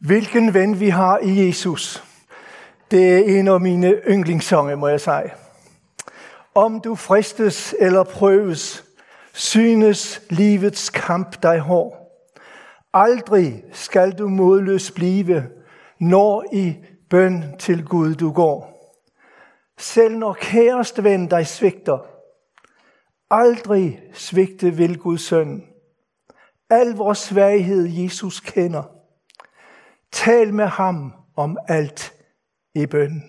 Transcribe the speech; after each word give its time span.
Hvilken 0.00 0.54
ven 0.54 0.80
vi 0.80 0.88
har 0.88 1.18
i 1.18 1.46
Jesus. 1.46 2.04
Det 2.90 3.14
er 3.14 3.38
en 3.38 3.48
af 3.48 3.60
mine 3.60 3.92
yndlingssange, 4.08 4.76
må 4.76 4.88
jeg 4.88 5.00
sige. 5.00 5.32
Om 6.54 6.80
du 6.80 6.94
fristes 6.94 7.74
eller 7.80 8.04
prøves, 8.04 8.84
synes 9.34 10.22
livets 10.30 10.90
kamp 10.90 11.42
dig 11.42 11.58
hård. 11.58 11.96
Aldrig 12.92 13.64
skal 13.72 14.12
du 14.12 14.28
modløs 14.28 14.90
blive, 14.90 15.46
når 16.00 16.44
i 16.52 16.76
bøn 17.10 17.44
til 17.58 17.84
Gud 17.84 18.14
du 18.14 18.32
går. 18.32 18.76
Selv 19.78 20.18
når 20.18 20.32
kæreste 20.40 21.04
ven 21.04 21.26
dig 21.26 21.46
svigter, 21.46 21.98
aldrig 23.30 24.02
svigte 24.12 24.70
vil 24.70 24.98
Guds 24.98 25.22
søn. 25.22 25.64
Al 26.70 26.88
vores 26.88 27.18
svaghed 27.18 27.88
Jesus 27.88 28.40
kender. 28.40 28.95
Tal 30.12 30.54
med 30.54 30.66
ham 30.66 31.12
om 31.36 31.58
alt 31.68 32.12
i 32.74 32.86
bøn. 32.86 33.22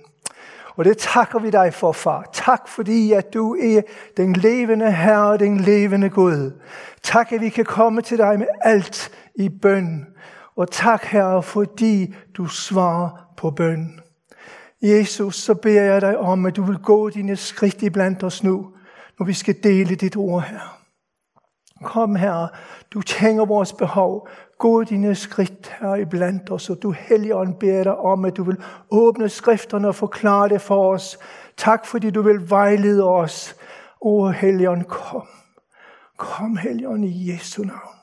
Og 0.75 0.85
det 0.85 0.97
takker 0.97 1.39
vi 1.39 1.49
dig 1.49 1.73
for, 1.73 1.91
far. 1.91 2.29
Tak 2.33 2.67
fordi, 2.67 3.11
at 3.11 3.33
du 3.33 3.55
er 3.55 3.81
den 4.17 4.33
levende 4.33 4.91
Herre 4.91 5.31
og 5.31 5.39
den 5.39 5.59
levende 5.59 6.09
Gud. 6.09 6.61
Tak, 7.03 7.31
at 7.31 7.41
vi 7.41 7.49
kan 7.49 7.65
komme 7.65 8.01
til 8.01 8.17
dig 8.17 8.39
med 8.39 8.47
alt 8.61 9.11
i 9.35 9.49
bøn. 9.49 10.07
Og 10.55 10.71
tak, 10.71 11.03
Herre, 11.03 11.43
fordi 11.43 12.15
du 12.37 12.47
svarer 12.47 13.33
på 13.37 13.51
bøn. 13.51 13.99
Jesus, 14.81 15.35
så 15.35 15.53
beder 15.53 15.83
jeg 15.83 16.01
dig 16.01 16.17
om, 16.17 16.45
at 16.45 16.55
du 16.55 16.63
vil 16.63 16.77
gå 16.77 17.09
dine 17.09 17.35
skridt 17.35 17.81
i 17.81 17.89
blandt 17.89 18.23
os 18.23 18.43
nu, 18.43 18.71
når 19.19 19.25
vi 19.25 19.33
skal 19.33 19.55
dele 19.63 19.95
dit 19.95 20.17
ord 20.17 20.43
her. 20.43 20.77
Kom, 21.83 22.15
Herre, 22.15 22.49
du 22.93 23.01
tænker 23.01 23.45
vores 23.45 23.73
behov. 23.73 24.27
Gå 24.57 24.83
dine 24.83 25.15
skridt 25.15 25.75
her 25.79 25.95
i 25.95 26.05
blandt 26.05 26.51
os, 26.51 26.69
og 26.69 26.77
du 26.81 26.91
Helligånd 26.91 27.55
beder 27.59 27.83
dig 27.83 27.97
om, 27.97 28.25
at 28.25 28.37
du 28.37 28.43
vil 28.43 28.57
åbne 28.91 29.29
skrifterne 29.29 29.87
og 29.87 29.95
forklare 29.95 30.49
det 30.49 30.61
for 30.61 30.93
os. 30.93 31.19
Tak, 31.57 31.85
fordi 31.85 32.09
du 32.09 32.21
vil 32.21 32.49
vejlede 32.49 33.03
os. 33.03 33.55
O 34.01 34.29
Helligånd, 34.29 34.83
kom. 34.83 35.27
Kom, 36.17 36.57
Helligånd, 36.57 37.05
i 37.05 37.31
Jesu 37.31 37.63
navn. 37.63 37.97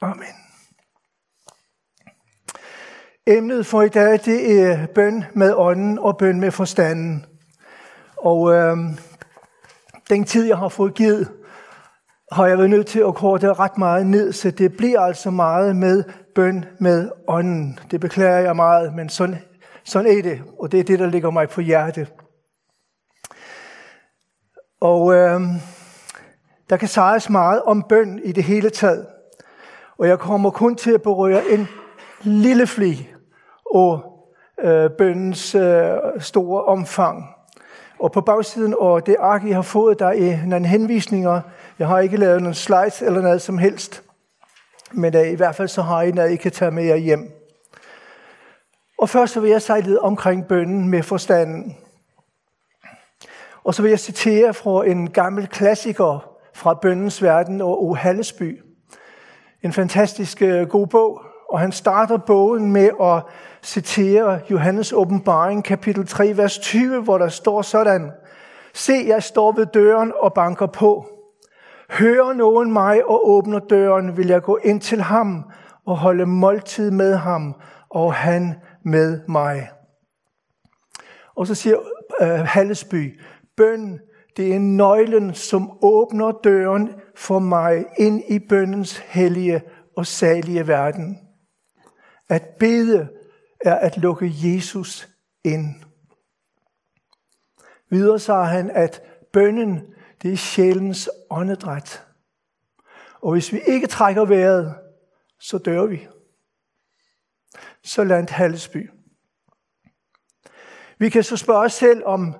Amen. 0.00 0.34
Emnet 3.26 3.66
for 3.66 3.82
i 3.82 3.88
dag, 3.88 4.20
det 4.24 4.62
er 4.62 4.86
bøn 4.86 5.24
med 5.34 5.54
ånden 5.56 5.98
og 5.98 6.16
bøn 6.16 6.40
med 6.40 6.50
forstanden. 6.50 7.26
Og 8.16 8.52
øh, 8.52 8.76
den 10.10 10.24
tid, 10.24 10.46
jeg 10.46 10.56
har 10.56 10.68
fået 10.68 10.94
givet, 10.94 11.28
har 12.32 12.46
jeg 12.46 12.58
været 12.58 12.70
nødt 12.70 12.86
til 12.86 13.00
at 13.00 13.14
korte 13.14 13.52
ret 13.52 13.78
meget 13.78 14.06
ned, 14.06 14.32
så 14.32 14.50
det 14.50 14.76
bliver 14.76 15.00
altså 15.00 15.30
meget 15.30 15.76
med 15.76 16.04
bøn 16.34 16.64
med 16.78 17.10
ånden. 17.28 17.78
Det 17.90 18.00
beklager 18.00 18.38
jeg 18.38 18.56
meget, 18.56 18.94
men 18.94 19.08
sådan, 19.08 19.38
sådan 19.84 20.18
er 20.18 20.22
det, 20.22 20.42
og 20.58 20.72
det 20.72 20.80
er 20.80 20.84
det, 20.84 20.98
der 20.98 21.06
ligger 21.06 21.30
mig 21.30 21.48
på 21.48 21.60
hjertet. 21.60 22.12
Og 24.80 25.14
øh, 25.14 25.40
der 26.70 26.76
kan 26.76 26.88
siges 26.88 27.30
meget 27.30 27.62
om 27.62 27.82
bøn 27.88 28.20
i 28.24 28.32
det 28.32 28.44
hele 28.44 28.70
taget. 28.70 29.06
Og 29.98 30.08
jeg 30.08 30.18
kommer 30.18 30.50
kun 30.50 30.76
til 30.76 30.90
at 30.90 31.02
berøre 31.02 31.42
en 31.50 31.68
lille 32.22 32.66
fli 32.66 33.08
og 33.74 34.02
øh, 34.60 34.90
bøndens 34.98 35.54
øh, 35.54 35.98
store 36.18 36.64
omfang. 36.64 37.24
Og 38.00 38.12
på 38.12 38.20
bagsiden 38.20 38.74
af 38.80 39.02
det 39.02 39.16
ark, 39.18 39.44
I 39.44 39.50
har 39.50 39.62
fået, 39.62 39.98
der 39.98 40.06
er 40.06 40.46
nogle 40.46 40.66
henvisninger. 40.66 41.40
Jeg 41.78 41.88
har 41.88 42.00
ikke 42.00 42.16
lavet 42.16 42.42
nogen 42.42 42.54
slides 42.54 43.02
eller 43.02 43.20
noget 43.20 43.42
som 43.42 43.58
helst. 43.58 44.02
Men 44.92 45.16
uh, 45.16 45.28
i 45.28 45.34
hvert 45.34 45.54
fald 45.54 45.68
så 45.68 45.82
har 45.82 46.02
I 46.02 46.10
noget, 46.10 46.32
I 46.32 46.36
kan 46.36 46.52
tage 46.52 46.70
med 46.70 46.84
jer 46.84 46.96
hjem. 46.96 47.32
Og 48.98 49.08
først 49.08 49.32
så 49.32 49.40
vil 49.40 49.50
jeg 49.50 49.62
sige 49.62 49.80
lidt 49.80 49.98
omkring 49.98 50.46
bønnen 50.46 50.88
med 50.88 51.02
forstanden. 51.02 51.76
Og 53.64 53.74
så 53.74 53.82
vil 53.82 53.88
jeg 53.88 54.00
citere 54.00 54.54
fra 54.54 54.86
en 54.86 55.10
gammel 55.10 55.46
klassiker 55.46 56.36
fra 56.54 56.74
bøndens 56.74 57.22
verden 57.22 57.60
og 57.60 57.84
O. 57.84 57.94
Hallesby. 57.94 58.62
En 59.62 59.72
fantastisk 59.72 60.42
uh, 60.42 60.68
god 60.68 60.86
bog. 60.86 61.29
Og 61.50 61.60
han 61.60 61.72
starter 61.72 62.16
bogen 62.16 62.72
med 62.72 62.90
at 63.00 63.22
citere 63.62 64.40
Johannes 64.50 64.92
åbenbaring 64.92 65.64
kapitel 65.64 66.06
3, 66.06 66.36
vers 66.36 66.58
20, 66.58 67.02
hvor 67.02 67.18
der 67.18 67.28
står 67.28 67.62
sådan. 67.62 68.12
Se, 68.74 68.92
jeg 69.06 69.22
står 69.22 69.52
ved 69.52 69.66
døren 69.66 70.12
og 70.16 70.34
banker 70.34 70.66
på. 70.66 71.06
Hører 71.90 72.32
nogen 72.32 72.72
mig 72.72 73.04
og 73.06 73.28
åbner 73.28 73.58
døren, 73.58 74.16
vil 74.16 74.26
jeg 74.26 74.42
gå 74.42 74.58
ind 74.64 74.80
til 74.80 75.00
ham 75.00 75.44
og 75.86 75.96
holde 75.96 76.26
måltid 76.26 76.90
med 76.90 77.16
ham, 77.16 77.54
og 77.90 78.14
han 78.14 78.54
med 78.84 79.20
mig. 79.28 79.70
Og 81.36 81.46
så 81.46 81.54
siger 81.54 81.76
øh, 82.20 82.28
Hallesby, 82.28 83.20
bøn, 83.56 84.00
det 84.36 84.54
er 84.54 84.58
nøglen, 84.58 85.34
som 85.34 85.70
åbner 85.82 86.32
døren 86.44 86.90
for 87.16 87.38
mig 87.38 87.84
ind 87.98 88.22
i 88.28 88.38
bøndens 88.38 88.98
hellige 88.98 89.62
og 89.96 90.06
salige 90.06 90.68
verden. 90.68 91.18
At 92.30 92.48
bede 92.58 93.08
er 93.60 93.74
at 93.74 93.96
lukke 93.96 94.32
Jesus 94.34 95.08
ind. 95.44 95.74
Videre 97.88 98.18
sagde 98.18 98.46
han, 98.46 98.70
at 98.70 99.02
bønnen, 99.32 99.94
det 100.22 100.32
er 100.32 100.36
sjælens 100.36 101.10
åndedræt. 101.30 102.06
Og 103.20 103.32
hvis 103.32 103.52
vi 103.52 103.60
ikke 103.66 103.86
trækker 103.86 104.24
vejret, 104.24 104.74
så 105.38 105.58
dør 105.58 105.86
vi. 105.86 106.08
Så 107.82 108.04
landt 108.04 108.30
Hallesby. 108.30 108.90
Vi 110.98 111.08
kan 111.08 111.22
så 111.22 111.36
spørge 111.36 111.64
os 111.64 111.72
selv 111.72 112.04
om, 112.04 112.34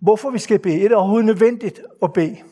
hvorfor 0.00 0.30
vi 0.30 0.38
skal 0.38 0.58
bede. 0.58 0.84
Er 0.84 0.88
det 0.88 0.96
overhovedet 0.96 1.26
nødvendigt 1.26 1.80
at 2.02 2.12
bede? 2.12 2.42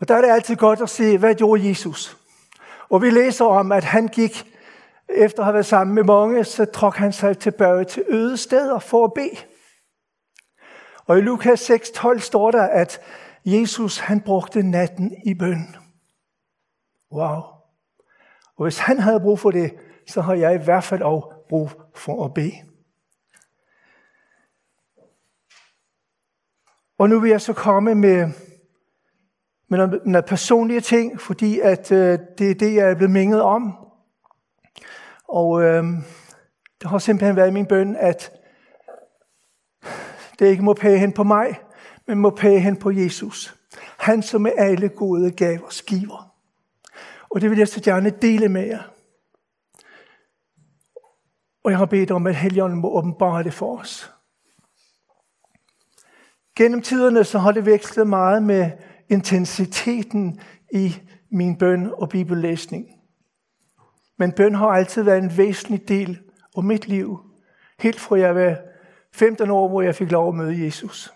Og 0.00 0.08
der 0.08 0.14
er 0.14 0.20
det 0.20 0.30
altid 0.30 0.56
godt 0.56 0.80
at 0.80 0.90
se, 0.90 1.18
hvad 1.18 1.34
gjorde 1.34 1.68
Jesus? 1.68 2.16
Og 2.88 3.02
vi 3.02 3.10
læser 3.10 3.44
om, 3.44 3.72
at 3.72 3.84
han 3.84 4.08
gik 4.08 4.51
efter 5.14 5.40
at 5.40 5.44
have 5.44 5.54
været 5.54 5.66
sammen 5.66 5.94
med 5.94 6.04
mange, 6.04 6.44
så 6.44 6.64
trak 6.64 6.94
han 6.94 7.12
sig 7.12 7.38
tilbage 7.38 7.84
til 7.84 8.04
øde 8.08 8.36
steder 8.36 8.78
for 8.78 9.04
at 9.04 9.12
bede. 9.14 9.36
Og 11.06 11.18
i 11.18 11.20
Lukas 11.20 11.70
6:12 11.70 12.18
står 12.18 12.50
der, 12.50 12.62
at 12.62 13.00
Jesus 13.44 13.98
han 13.98 14.20
brugte 14.20 14.62
natten 14.62 15.16
i 15.26 15.34
bøn. 15.34 15.76
Wow. 17.12 17.42
Og 18.56 18.62
hvis 18.62 18.78
han 18.78 18.98
havde 18.98 19.20
brug 19.20 19.38
for 19.38 19.50
det, 19.50 19.74
så 20.08 20.20
har 20.20 20.34
jeg 20.34 20.54
i 20.54 20.64
hvert 20.64 20.84
fald 20.84 21.02
også 21.02 21.34
brug 21.48 21.70
for 21.94 22.24
at 22.24 22.34
bede. 22.34 22.52
Og 26.98 27.08
nu 27.08 27.20
vil 27.20 27.30
jeg 27.30 27.40
så 27.40 27.52
komme 27.52 27.94
med, 27.94 28.28
med 29.68 29.78
nogle 29.78 30.22
personlige 30.22 30.80
ting, 30.80 31.20
fordi 31.20 31.60
at 31.60 31.92
øh, 31.92 32.18
det 32.38 32.50
er 32.50 32.54
det, 32.54 32.74
jeg 32.74 32.90
er 32.90 32.94
blevet 32.94 33.10
minget 33.10 33.42
om. 33.42 33.81
Og 35.32 35.62
øh, 35.62 35.84
det 36.80 36.90
har 36.90 36.98
simpelthen 36.98 37.36
været 37.36 37.52
min 37.52 37.66
bøn, 37.66 37.96
at 37.96 38.32
det 40.38 40.46
ikke 40.46 40.62
må 40.62 40.74
pege 40.74 40.98
hen 40.98 41.12
på 41.12 41.22
mig, 41.22 41.60
men 42.06 42.18
må 42.18 42.30
pege 42.30 42.60
hen 42.60 42.76
på 42.76 42.90
Jesus. 42.90 43.58
Han, 43.98 44.22
som 44.22 44.46
er 44.46 44.52
alle 44.56 44.88
gode 44.88 45.30
gaver 45.30 45.84
giver. 45.86 46.34
Og 47.30 47.40
det 47.40 47.50
vil 47.50 47.58
jeg 47.58 47.68
så 47.68 47.82
gerne 47.82 48.10
dele 48.10 48.48
med 48.48 48.66
jer. 48.66 48.82
Og 51.64 51.70
jeg 51.70 51.78
har 51.78 51.86
bedt 51.86 52.10
om, 52.10 52.26
at 52.26 52.36
Helligånden 52.36 52.80
må 52.80 52.88
åbenbare 52.88 53.42
det 53.42 53.54
for 53.54 53.78
os. 53.78 54.12
Gennem 56.56 56.82
tiderne 56.82 57.24
så 57.24 57.38
har 57.38 57.52
det 57.52 57.66
vekslet 57.66 58.06
meget 58.06 58.42
med 58.42 58.70
intensiteten 59.08 60.40
i 60.72 60.96
min 61.30 61.58
bøn 61.58 61.90
og 61.94 62.08
bibellæsning. 62.08 63.01
Men 64.22 64.32
bøn 64.32 64.54
har 64.54 64.66
altid 64.66 65.02
været 65.02 65.18
en 65.18 65.36
væsentlig 65.36 65.88
del 65.88 66.20
af 66.56 66.62
mit 66.62 66.88
liv. 66.88 67.20
Helt 67.78 68.00
fra 68.00 68.18
jeg 68.18 68.34
var 68.34 68.56
15 69.12 69.50
år, 69.50 69.68
hvor 69.68 69.82
jeg 69.82 69.94
fik 69.94 70.10
lov 70.10 70.28
at 70.28 70.34
møde 70.34 70.64
Jesus. 70.64 71.12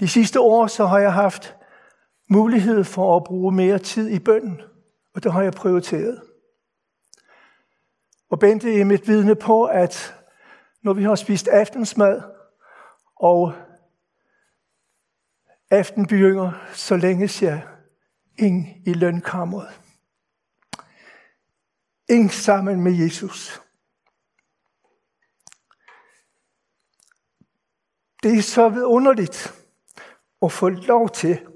De 0.00 0.08
sidste 0.08 0.40
år 0.40 0.66
så 0.66 0.86
har 0.86 0.98
jeg 0.98 1.12
haft 1.12 1.56
mulighed 2.28 2.84
for 2.84 3.16
at 3.16 3.24
bruge 3.24 3.52
mere 3.52 3.78
tid 3.78 4.08
i 4.08 4.18
bøn, 4.18 4.62
og 5.14 5.22
det 5.22 5.32
har 5.32 5.42
jeg 5.42 5.52
prioriteret. 5.52 6.22
Og 8.30 8.38
Bente 8.38 8.80
er 8.80 8.84
mit 8.84 9.08
vidne 9.08 9.34
på, 9.34 9.64
at 9.64 10.14
når 10.82 10.92
vi 10.92 11.02
har 11.02 11.14
spist 11.14 11.48
aftensmad, 11.48 12.22
og 13.16 13.52
aftenbynger, 15.70 16.52
så 16.72 16.96
længes 16.96 17.42
jeg 17.42 17.62
ind 18.38 18.66
i 18.86 18.92
lønkammeret. 18.92 19.85
Ind 22.08 22.30
sammen 22.30 22.80
med 22.80 22.92
Jesus. 22.92 23.62
Det 28.22 28.38
er 28.38 28.42
så 28.42 28.68
vidunderligt 28.68 29.54
at 30.42 30.52
få 30.52 30.68
lov 30.68 31.10
til 31.10 31.46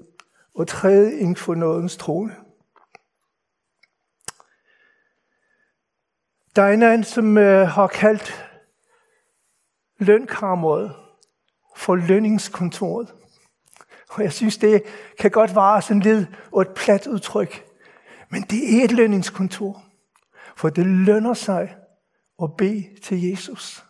at 0.59 0.67
træde 0.67 1.19
ind 1.19 1.35
for 1.35 1.55
nådens 1.55 1.97
trone. 1.97 2.35
Der 6.55 6.61
er 6.61 6.73
en 6.73 6.83
anden, 6.83 7.03
som 7.03 7.37
øh, 7.37 7.67
har 7.67 7.87
kaldt 7.87 8.49
lønkammeret 9.97 10.95
for 11.75 11.95
lønningskontoret. 11.95 13.13
Og 14.09 14.23
jeg 14.23 14.33
synes, 14.33 14.57
det 14.57 14.83
kan 15.19 15.31
godt 15.31 15.55
vare 15.55 15.81
sådan 15.81 16.01
lidt 16.01 16.27
og 16.51 16.61
et 16.61 16.73
plat 16.75 17.07
udtryk. 17.07 17.65
Men 18.29 18.41
det 18.41 18.79
er 18.79 18.83
et 18.83 18.91
lønningskontor. 18.91 19.90
For 20.57 20.69
det 20.69 20.85
lønner 20.85 21.33
sig 21.33 21.77
at 22.43 22.49
bede 22.57 22.99
til 23.03 23.29
Jesus. 23.29 23.85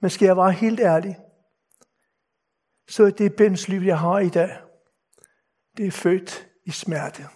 Men 0.00 0.10
skal 0.10 0.26
jeg 0.26 0.36
være 0.36 0.52
helt 0.52 0.80
ærlig, 0.80 1.18
så 2.88 3.04
er 3.04 3.10
det 3.10 3.36
bønsliv, 3.36 3.80
jeg 3.80 3.98
har 3.98 4.18
i 4.18 4.28
dag, 4.28 4.58
det 5.76 5.86
er 5.86 5.90
født 5.90 6.48
i 6.64 6.70
smerte. 6.70 7.28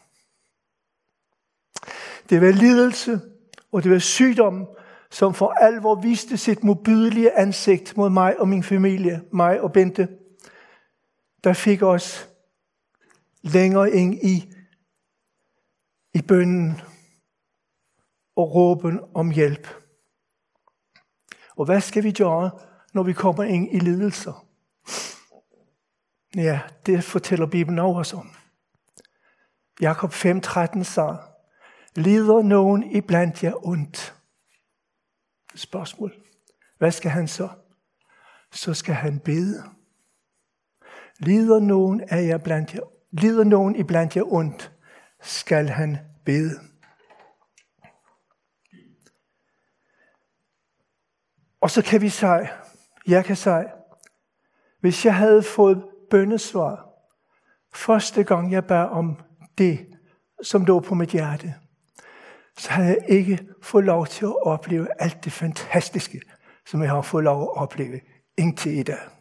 Det 2.30 2.40
var 2.40 2.52
lidelse, 2.52 3.20
og 3.72 3.82
det 3.82 3.90
var 3.90 3.98
sygdom, 3.98 4.68
som 5.10 5.34
for 5.34 5.48
alvor 5.48 5.94
viste 5.94 6.36
sit 6.36 6.64
mobydelige 6.64 7.38
ansigt 7.38 7.96
mod 7.96 8.10
mig 8.10 8.40
og 8.40 8.48
min 8.48 8.62
familie, 8.62 9.22
mig 9.32 9.60
og 9.60 9.72
Bente, 9.72 10.08
der 11.44 11.52
fik 11.52 11.82
os 11.82 12.28
længere 13.46 13.90
ind 13.90 14.14
i, 14.14 14.54
i 16.14 16.22
bønnen 16.22 16.80
og 18.36 18.54
råben 18.54 19.00
om 19.14 19.30
hjælp. 19.30 19.68
Og 21.56 21.64
hvad 21.64 21.80
skal 21.80 22.04
vi 22.04 22.12
gøre, 22.12 22.50
når 22.92 23.02
vi 23.02 23.12
kommer 23.12 23.42
ind 23.42 23.68
i 23.72 23.78
lidelser? 23.78 24.46
Ja, 26.36 26.60
det 26.86 27.04
fortæller 27.04 27.46
Bibelen 27.46 27.78
også 27.78 28.16
om. 28.16 28.30
Jakob 29.80 30.12
5:13 30.12 30.82
sagde, 30.82 31.18
lider 31.94 32.42
nogen 32.42 32.82
iblandt 32.82 33.44
jer 33.44 33.66
ondt? 33.66 34.14
Spørgsmål. 35.54 36.14
Hvad 36.78 36.92
skal 36.92 37.10
han 37.10 37.28
så? 37.28 37.48
Så 38.52 38.74
skal 38.74 38.94
han 38.94 39.20
bede. 39.20 39.64
Lider 41.18 41.60
nogen 41.60 42.00
af 42.00 42.26
jer 42.26 42.38
blandt 42.38 42.74
jer, 42.74 42.80
lider 43.20 43.44
nogen 43.44 43.76
iblandt 43.76 44.16
jer 44.16 44.32
ondt, 44.32 44.72
skal 45.22 45.68
han 45.68 45.98
bede. 46.24 46.60
Og 51.60 51.70
så 51.70 51.82
kan 51.82 52.00
vi 52.00 52.08
sige, 52.08 52.48
jeg 53.06 53.24
kan 53.24 53.36
sige, 53.36 53.64
hvis 54.80 55.04
jeg 55.04 55.14
havde 55.14 55.42
fået 55.42 55.84
bønnesvar, 56.10 56.88
første 57.74 58.24
gang 58.24 58.52
jeg 58.52 58.64
bad 58.66 58.84
om 58.84 59.20
det, 59.58 59.86
som 60.42 60.64
lå 60.64 60.80
på 60.80 60.94
mit 60.94 61.10
hjerte, 61.10 61.54
så 62.58 62.70
havde 62.70 62.88
jeg 62.88 63.04
ikke 63.08 63.48
fået 63.62 63.84
lov 63.84 64.06
til 64.06 64.24
at 64.24 64.46
opleve 64.46 64.88
alt 64.98 65.24
det 65.24 65.32
fantastiske, 65.32 66.20
som 66.66 66.82
jeg 66.82 66.90
har 66.90 67.02
fået 67.02 67.24
lov 67.24 67.42
at 67.42 67.62
opleve 67.62 68.00
indtil 68.38 68.78
i 68.78 68.82
dag. 68.82 69.15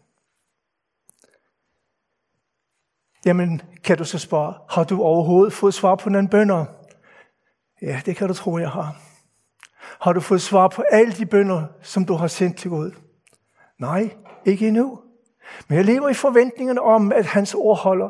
Jamen, 3.25 3.61
kan 3.83 3.97
du 3.97 4.03
så 4.03 4.19
spørge, 4.19 4.53
har 4.69 4.83
du 4.83 5.01
overhovedet 5.01 5.53
fået 5.53 5.73
svar 5.73 5.95
på 5.95 6.09
den 6.09 6.27
bønder? 6.27 6.65
Ja, 7.81 8.01
det 8.05 8.15
kan 8.15 8.27
du 8.27 8.33
tro, 8.33 8.57
jeg 8.57 8.69
har. 8.69 8.95
Har 10.01 10.13
du 10.13 10.19
fået 10.19 10.41
svar 10.41 10.67
på 10.67 10.83
alle 10.91 11.13
de 11.13 11.25
bønder, 11.25 11.63
som 11.81 12.05
du 12.05 12.13
har 12.13 12.27
sendt 12.27 12.57
til 12.57 12.69
Gud? 12.69 12.91
Nej, 13.79 14.09
ikke 14.45 14.67
endnu. 14.67 14.99
Men 15.67 15.77
jeg 15.77 15.85
lever 15.85 16.09
i 16.09 16.13
forventningen 16.13 16.79
om, 16.79 17.11
at 17.11 17.25
hans 17.25 17.53
ord 17.53 17.77
holder. 17.77 18.09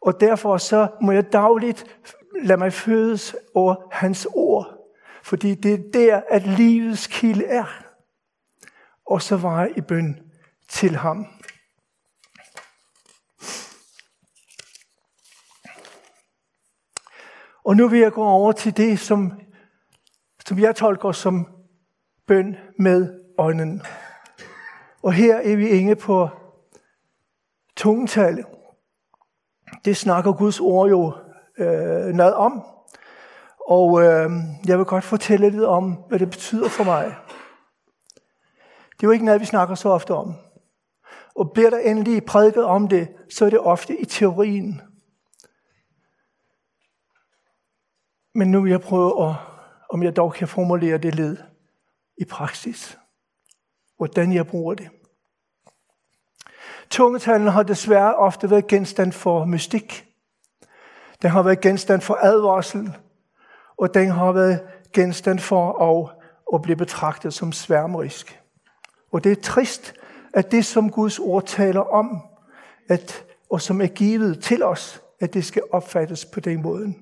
Og 0.00 0.20
derfor 0.20 0.56
så 0.56 0.88
må 1.02 1.12
jeg 1.12 1.32
dagligt 1.32 1.98
lade 2.42 2.58
mig 2.58 2.72
fødes 2.72 3.36
over 3.54 3.74
hans 3.92 4.28
ord. 4.34 4.74
Fordi 5.22 5.54
det 5.54 5.74
er 5.74 5.78
der, 5.94 6.20
at 6.30 6.46
livets 6.46 7.06
kilde 7.06 7.44
er. 7.44 7.82
Og 9.06 9.22
så 9.22 9.36
var 9.36 9.60
jeg 9.60 9.78
i 9.78 9.80
bøn 9.80 10.20
til 10.68 10.96
ham. 10.96 11.26
Og 17.64 17.76
nu 17.76 17.88
vil 17.88 18.00
jeg 18.00 18.12
gå 18.12 18.24
over 18.24 18.52
til 18.52 18.76
det, 18.76 18.98
som, 18.98 19.32
som 20.46 20.58
jeg 20.58 20.76
tolker 20.76 21.12
som 21.12 21.46
bøn 22.26 22.56
med 22.78 23.20
ånden. 23.38 23.82
Og 25.02 25.12
her 25.12 25.36
er 25.36 25.56
vi 25.56 25.68
inde 25.68 25.96
på 25.96 26.28
tungetal. 27.76 28.44
Det 29.84 29.96
snakker 29.96 30.32
Guds 30.32 30.60
ord 30.60 30.88
jo 30.88 31.12
øh, 31.58 32.14
noget 32.14 32.34
om. 32.34 32.62
Og 33.68 34.02
øh, 34.02 34.30
jeg 34.66 34.78
vil 34.78 34.86
godt 34.86 35.04
fortælle 35.04 35.50
lidt 35.50 35.64
om, 35.64 35.92
hvad 36.08 36.18
det 36.18 36.30
betyder 36.30 36.68
for 36.68 36.84
mig. 36.84 37.04
Det 38.90 39.02
er 39.02 39.06
jo 39.06 39.10
ikke 39.10 39.24
noget, 39.24 39.40
vi 39.40 39.46
snakker 39.46 39.74
så 39.74 39.88
ofte 39.88 40.14
om. 40.14 40.34
Og 41.34 41.50
bliver 41.50 41.70
der 41.70 41.78
endelig 41.78 42.24
prædiket 42.24 42.64
om 42.64 42.88
det, 42.88 43.08
så 43.30 43.44
er 43.44 43.50
det 43.50 43.58
ofte 43.58 44.00
i 44.00 44.04
teorien. 44.04 44.80
Men 48.34 48.50
nu 48.50 48.62
vil 48.62 48.70
jeg 48.70 48.80
prøve 48.80 49.28
at, 49.28 49.34
om 49.90 50.02
jeg 50.02 50.16
dog 50.16 50.34
kan 50.34 50.48
formulere 50.48 50.98
det 50.98 51.14
led 51.14 51.36
i 52.18 52.24
praksis. 52.24 52.98
Hvordan 53.96 54.32
jeg 54.32 54.46
bruger 54.46 54.74
det. 54.74 54.88
Tungetalen 56.90 57.48
har 57.48 57.62
desværre 57.62 58.14
ofte 58.14 58.50
været 58.50 58.66
genstand 58.66 59.12
for 59.12 59.44
mystik. 59.44 60.06
Den 61.22 61.30
har 61.30 61.42
været 61.42 61.60
genstand 61.60 62.00
for 62.00 62.18
advarsel, 62.22 62.96
og 63.76 63.94
den 63.94 64.10
har 64.10 64.32
været 64.32 64.62
genstand 64.92 65.38
for 65.38 65.82
at, 65.82 66.10
at 66.54 66.62
blive 66.62 66.76
betragtet 66.76 67.34
som 67.34 67.52
sværmerisk. 67.52 68.40
Og 69.12 69.24
det 69.24 69.32
er 69.32 69.42
trist, 69.42 69.94
at 70.34 70.52
det, 70.52 70.64
som 70.64 70.90
Guds 70.90 71.18
ord 71.18 71.44
taler 71.46 71.80
om, 71.80 72.22
at, 72.88 73.24
og 73.50 73.60
som 73.60 73.80
er 73.80 73.86
givet 73.86 74.42
til 74.42 74.62
os, 74.62 75.02
at 75.20 75.34
det 75.34 75.44
skal 75.44 75.62
opfattes 75.72 76.24
på 76.24 76.40
den 76.40 76.62
måde. 76.62 76.94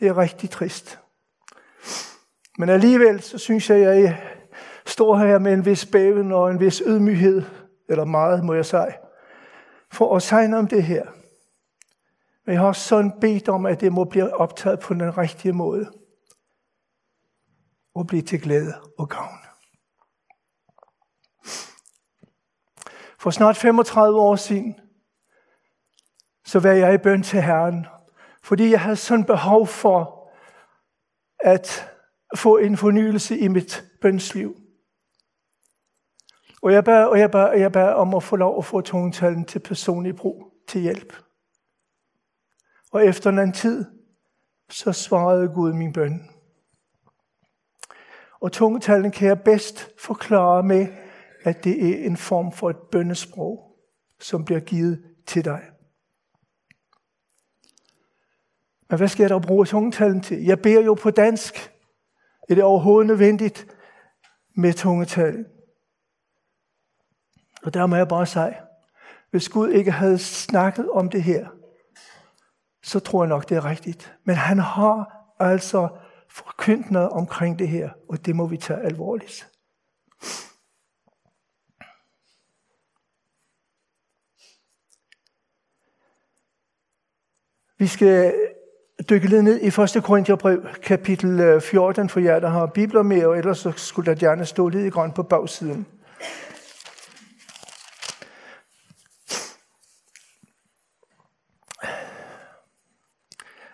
Det 0.00 0.08
er 0.08 0.18
rigtig 0.18 0.50
trist. 0.50 1.00
Men 2.58 2.68
alligevel, 2.68 3.22
så 3.22 3.38
synes 3.38 3.70
jeg, 3.70 3.78
at 3.78 4.02
jeg 4.02 4.22
står 4.86 5.16
her 5.16 5.38
med 5.38 5.52
en 5.52 5.64
vis 5.64 5.86
bæven 5.86 6.32
og 6.32 6.50
en 6.50 6.60
vis 6.60 6.82
ydmyghed, 6.86 7.42
eller 7.88 8.04
meget, 8.04 8.44
må 8.44 8.54
jeg 8.54 8.66
sige, 8.66 8.96
for 9.92 10.16
at 10.16 10.22
tegne 10.22 10.58
om 10.58 10.66
det 10.66 10.82
her. 10.82 11.06
Men 12.46 12.52
jeg 12.52 12.60
har 12.60 12.68
også 12.68 12.88
sådan 12.88 13.12
bedt 13.20 13.48
om, 13.48 13.66
at 13.66 13.80
det 13.80 13.92
må 13.92 14.04
blive 14.04 14.34
optaget 14.34 14.80
på 14.80 14.94
den 14.94 15.18
rigtige 15.18 15.52
måde. 15.52 15.92
Og 17.94 18.06
blive 18.06 18.22
til 18.22 18.40
glæde 18.40 18.74
og 18.98 19.08
gavn. 19.08 19.38
For 23.18 23.30
snart 23.30 23.56
35 23.56 24.20
år 24.20 24.36
siden, 24.36 24.80
så 26.44 26.60
var 26.60 26.70
jeg 26.70 26.94
i 26.94 26.98
bøn 26.98 27.22
til 27.22 27.42
Herren, 27.42 27.86
fordi 28.42 28.70
jeg 28.70 28.80
havde 28.80 28.96
sådan 28.96 29.24
behov 29.24 29.66
for 29.66 30.30
at 31.40 31.90
få 32.36 32.56
en 32.56 32.76
fornyelse 32.76 33.38
i 33.38 33.48
mit 33.48 33.84
bønsliv. 34.00 34.56
Og 36.62 36.72
jeg 36.72 36.84
bad, 36.84 37.06
og 37.06 37.18
jeg 37.18 37.30
bad, 37.30 37.48
og 37.48 37.60
jeg 37.60 37.72
bad 37.72 37.94
om 37.94 38.14
at 38.14 38.22
få 38.22 38.36
lov 38.36 38.58
at 38.58 38.64
få 38.64 38.80
tungetalen 38.80 39.44
til 39.44 39.58
personlig 39.58 40.16
brug 40.16 40.52
til 40.68 40.80
hjælp. 40.80 41.12
Og 42.92 43.06
efter 43.06 43.30
en 43.30 43.52
tid, 43.52 43.84
så 44.70 44.92
svarede 44.92 45.48
Gud 45.48 45.72
min 45.72 45.92
bøn. 45.92 46.30
Og 48.40 48.52
tungetalen 48.52 49.10
kan 49.10 49.28
jeg 49.28 49.42
bedst 49.42 49.88
forklare 49.98 50.62
med, 50.62 50.86
at 51.42 51.64
det 51.64 51.84
er 51.84 52.06
en 52.06 52.16
form 52.16 52.52
for 52.52 52.70
et 52.70 52.78
bønnesprog, 52.92 53.76
som 54.20 54.44
bliver 54.44 54.60
givet 54.60 55.04
til 55.26 55.44
dig. 55.44 55.62
Men 58.90 58.96
hvad 58.96 59.08
skal 59.08 59.22
jeg 59.22 59.30
dog 59.30 59.42
bruge 59.42 59.66
tungetalen 59.66 60.20
til? 60.20 60.44
Jeg 60.44 60.62
beder 60.62 60.80
jo 60.80 60.94
på 60.94 61.10
dansk. 61.10 61.72
Er 62.48 62.54
det 62.54 62.64
overhovedet 62.64 63.06
nødvendigt 63.06 63.66
med 64.56 64.72
tungetalen? 64.72 65.46
Og 67.62 67.74
der 67.74 67.86
må 67.86 67.96
jeg 67.96 68.08
bare 68.08 68.26
sige, 68.26 68.56
hvis 69.30 69.48
Gud 69.48 69.70
ikke 69.70 69.90
havde 69.90 70.18
snakket 70.18 70.90
om 70.90 71.08
det 71.08 71.22
her, 71.22 71.48
så 72.82 73.00
tror 73.00 73.22
jeg 73.22 73.28
nok, 73.28 73.48
det 73.48 73.56
er 73.56 73.64
rigtigt. 73.64 74.16
Men 74.24 74.36
han 74.36 74.58
har 74.58 75.26
altså 75.38 75.88
forkyndt 76.28 76.90
noget 76.90 77.08
omkring 77.08 77.58
det 77.58 77.68
her, 77.68 77.90
og 78.08 78.26
det 78.26 78.36
må 78.36 78.46
vi 78.46 78.56
tage 78.56 78.80
alvorligt. 78.80 79.50
Vi 87.78 87.86
skal 87.86 88.34
dykke 89.08 89.28
lidt 89.28 89.44
ned 89.44 89.60
i 89.60 89.66
1. 89.98 90.04
Korintherbrev, 90.04 90.66
kapitel 90.82 91.40
øh, 91.40 91.60
14, 91.60 92.08
for 92.08 92.20
jer, 92.20 92.40
der 92.40 92.48
har 92.48 92.66
bibler 92.66 93.02
med, 93.02 93.24
og 93.24 93.38
ellers 93.38 93.58
så 93.58 93.72
skulle 93.76 94.10
der 94.10 94.18
gerne 94.18 94.46
stå 94.46 94.68
lidt 94.68 94.86
i 94.86 94.90
grøn 94.90 95.12
på 95.12 95.22
bagsiden. 95.22 95.86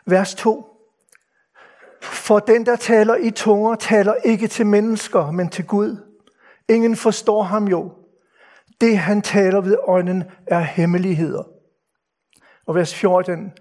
Vers 0.07 0.35
2. 0.35 0.67
For 2.03 2.39
den, 2.39 2.67
der 2.67 2.77
taler 2.77 3.17
i 3.17 3.31
tunger, 3.31 3.75
taler 3.75 4.15
ikke 4.15 4.49
til 4.49 4.67
mennesker, 4.67 5.31
men 5.31 5.49
til 5.49 5.67
Gud. 5.67 5.97
Ingen 6.69 6.97
forstår 6.97 7.43
ham 7.43 7.69
jo. 7.69 7.93
Det, 8.81 8.99
han 8.99 9.23
taler 9.23 9.61
ved 9.61 9.77
øjnen, 9.89 10.25
er 10.47 10.61
hemmeligheder. 10.61 11.43
Og 12.67 12.75
vers 12.75 12.95
14. 12.95 13.53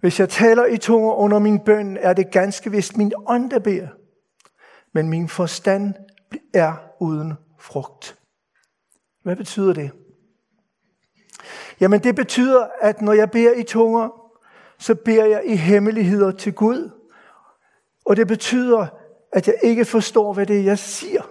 Hvis 0.00 0.20
jeg 0.20 0.28
taler 0.28 0.64
i 0.66 0.76
tunger 0.76 1.12
under 1.12 1.38
min 1.38 1.60
bøn, 1.60 1.96
er 1.96 2.12
det 2.12 2.30
ganske 2.30 2.70
vist 2.70 2.96
min 2.96 3.12
ånd, 3.26 3.50
der 3.50 3.58
beder. 3.58 3.88
Men 4.94 5.08
min 5.08 5.28
forstand 5.28 5.94
er 6.54 6.72
uden 7.00 7.34
frugt. 7.58 8.18
Hvad 9.22 9.36
betyder 9.36 9.72
det? 9.72 9.90
Jamen 11.80 12.02
det 12.02 12.16
betyder, 12.16 12.68
at 12.80 13.02
når 13.02 13.12
jeg 13.12 13.30
beder 13.30 13.54
i 13.54 13.62
tunger, 13.62 14.08
så 14.78 14.94
beder 14.94 15.24
jeg 15.24 15.42
i 15.44 15.56
hemmeligheder 15.56 16.32
til 16.32 16.52
Gud. 16.52 16.90
Og 18.04 18.16
det 18.16 18.28
betyder, 18.28 18.86
at 19.32 19.46
jeg 19.46 19.54
ikke 19.62 19.84
forstår, 19.84 20.32
hvad 20.32 20.46
det 20.46 20.58
er, 20.58 20.62
jeg 20.62 20.78
siger. 20.78 21.22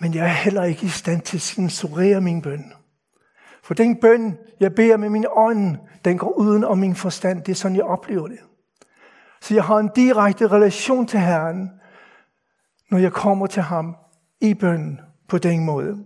Men 0.00 0.14
jeg 0.14 0.24
er 0.24 0.32
heller 0.32 0.64
ikke 0.64 0.86
i 0.86 0.88
stand 0.88 1.22
til 1.22 1.36
at 1.36 1.42
censurere 1.42 2.20
min 2.20 2.42
bøn. 2.42 2.72
For 3.70 3.74
den 3.74 4.00
bøn, 4.00 4.38
jeg 4.60 4.74
beder 4.74 4.96
med 4.96 5.08
min 5.08 5.26
ånd, 5.30 5.76
den 6.04 6.18
går 6.18 6.32
uden 6.32 6.64
om 6.64 6.78
min 6.78 6.94
forstand. 6.94 7.42
Det 7.42 7.52
er 7.52 7.56
sådan, 7.56 7.76
jeg 7.76 7.84
oplever 7.84 8.28
det. 8.28 8.38
Så 9.40 9.54
jeg 9.54 9.64
har 9.64 9.76
en 9.76 9.90
direkte 9.96 10.48
relation 10.48 11.06
til 11.06 11.20
Herren, 11.20 11.70
når 12.90 12.98
jeg 12.98 13.12
kommer 13.12 13.46
til 13.46 13.62
ham 13.62 13.96
i 14.40 14.54
bønnen 14.54 15.00
på 15.28 15.38
den 15.38 15.64
måde. 15.64 16.04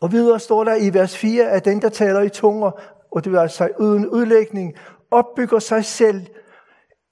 Og 0.00 0.12
videre 0.12 0.40
står 0.40 0.64
der 0.64 0.74
i 0.74 0.94
vers 0.94 1.16
4, 1.16 1.50
at 1.50 1.64
den, 1.64 1.82
der 1.82 1.88
taler 1.88 2.20
i 2.20 2.28
tunger, 2.28 2.70
og 3.12 3.24
det 3.24 3.32
vil 3.32 3.38
altså 3.38 3.70
uden 3.78 4.06
udlægning, 4.06 4.74
opbygger 5.10 5.58
sig 5.58 5.84
selv. 5.84 6.26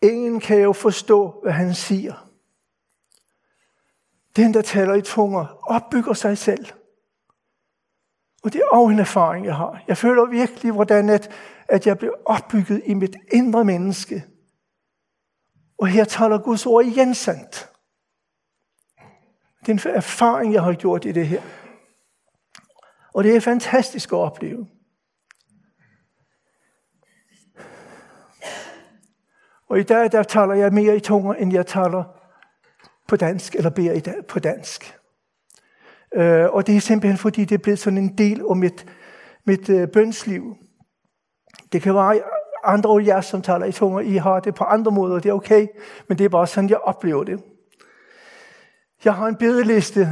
Ingen 0.02 0.40
kan 0.40 0.60
jo 0.60 0.72
forstå, 0.72 1.40
hvad 1.42 1.52
han 1.52 1.74
siger. 1.74 2.28
Den, 4.36 4.54
der 4.54 4.62
taler 4.62 4.94
i 4.94 5.02
tunger, 5.02 5.70
opbygger 5.70 6.12
sig 6.12 6.38
selv. 6.38 6.66
Og 8.46 8.52
det 8.52 8.60
er 8.60 8.76
også 8.76 8.92
en 8.92 8.98
erfaring, 8.98 9.46
jeg 9.46 9.56
har. 9.56 9.82
Jeg 9.88 9.96
føler 9.96 10.26
virkelig, 10.26 10.72
hvordan 10.72 11.08
at, 11.08 11.30
at 11.68 11.86
jeg 11.86 11.98
bliver 11.98 12.12
opbygget 12.24 12.82
i 12.84 12.94
mit 12.94 13.16
indre 13.32 13.64
menneske. 13.64 14.24
Og 15.78 15.86
her 15.86 16.04
taler 16.04 16.38
Guds 16.38 16.66
ord 16.66 16.84
igen 16.84 17.14
sandt. 17.14 17.68
Det 19.60 19.68
er 19.68 19.88
en 19.88 19.96
erfaring, 19.96 20.52
jeg 20.52 20.62
har 20.62 20.72
gjort 20.72 21.04
i 21.04 21.12
det 21.12 21.28
her. 21.28 21.42
Og 23.14 23.24
det 23.24 23.36
er 23.36 23.40
fantastisk 23.40 24.12
at 24.12 24.16
opleve. 24.16 24.66
Og 29.68 29.78
i 29.78 29.82
dag, 29.82 30.12
der 30.12 30.22
taler 30.22 30.54
jeg 30.54 30.72
mere 30.72 30.96
i 30.96 31.00
tunger, 31.00 31.34
end 31.34 31.52
jeg 31.52 31.66
taler 31.66 32.04
på 33.08 33.16
dansk, 33.16 33.54
eller 33.54 33.70
beder 33.70 34.22
på 34.28 34.38
dansk. 34.38 34.95
Øh, 36.16 36.46
og 36.52 36.66
det 36.66 36.76
er 36.76 36.80
simpelthen, 36.80 37.18
fordi 37.18 37.44
det 37.44 37.54
er 37.54 37.62
blevet 37.62 37.78
sådan 37.78 37.98
en 37.98 38.18
del 38.18 38.42
af 38.50 38.56
mit, 38.56 38.86
mit 39.44 39.68
øh, 39.68 39.88
bønsliv. 39.88 40.56
Det 41.72 41.82
kan 41.82 41.94
være 41.94 42.20
andre 42.64 42.90
af 42.90 43.06
jer, 43.06 43.20
som 43.20 43.42
taler 43.42 43.66
i 43.66 43.72
tunger, 43.72 44.00
I 44.00 44.16
har 44.16 44.40
det 44.40 44.54
på 44.54 44.64
andre 44.64 44.92
måder, 44.92 45.18
det 45.18 45.28
er 45.28 45.32
okay, 45.32 45.66
men 46.08 46.18
det 46.18 46.24
er 46.24 46.28
bare 46.28 46.46
sådan, 46.46 46.70
jeg 46.70 46.78
oplever 46.78 47.24
det. 47.24 47.40
Jeg 49.04 49.14
har 49.14 49.26
en 49.26 49.36
bedeliste, 49.36 50.08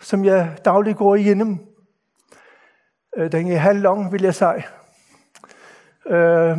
som 0.00 0.24
jeg 0.24 0.56
dagligt 0.64 0.98
går 0.98 1.14
igennem. 1.14 1.58
Øh, 3.16 3.32
den 3.32 3.52
er 3.52 3.58
halv 3.58 3.80
lang, 3.80 4.12
vil 4.12 4.22
jeg 4.22 4.34
sige. 4.34 4.64
Øh, 6.06 6.58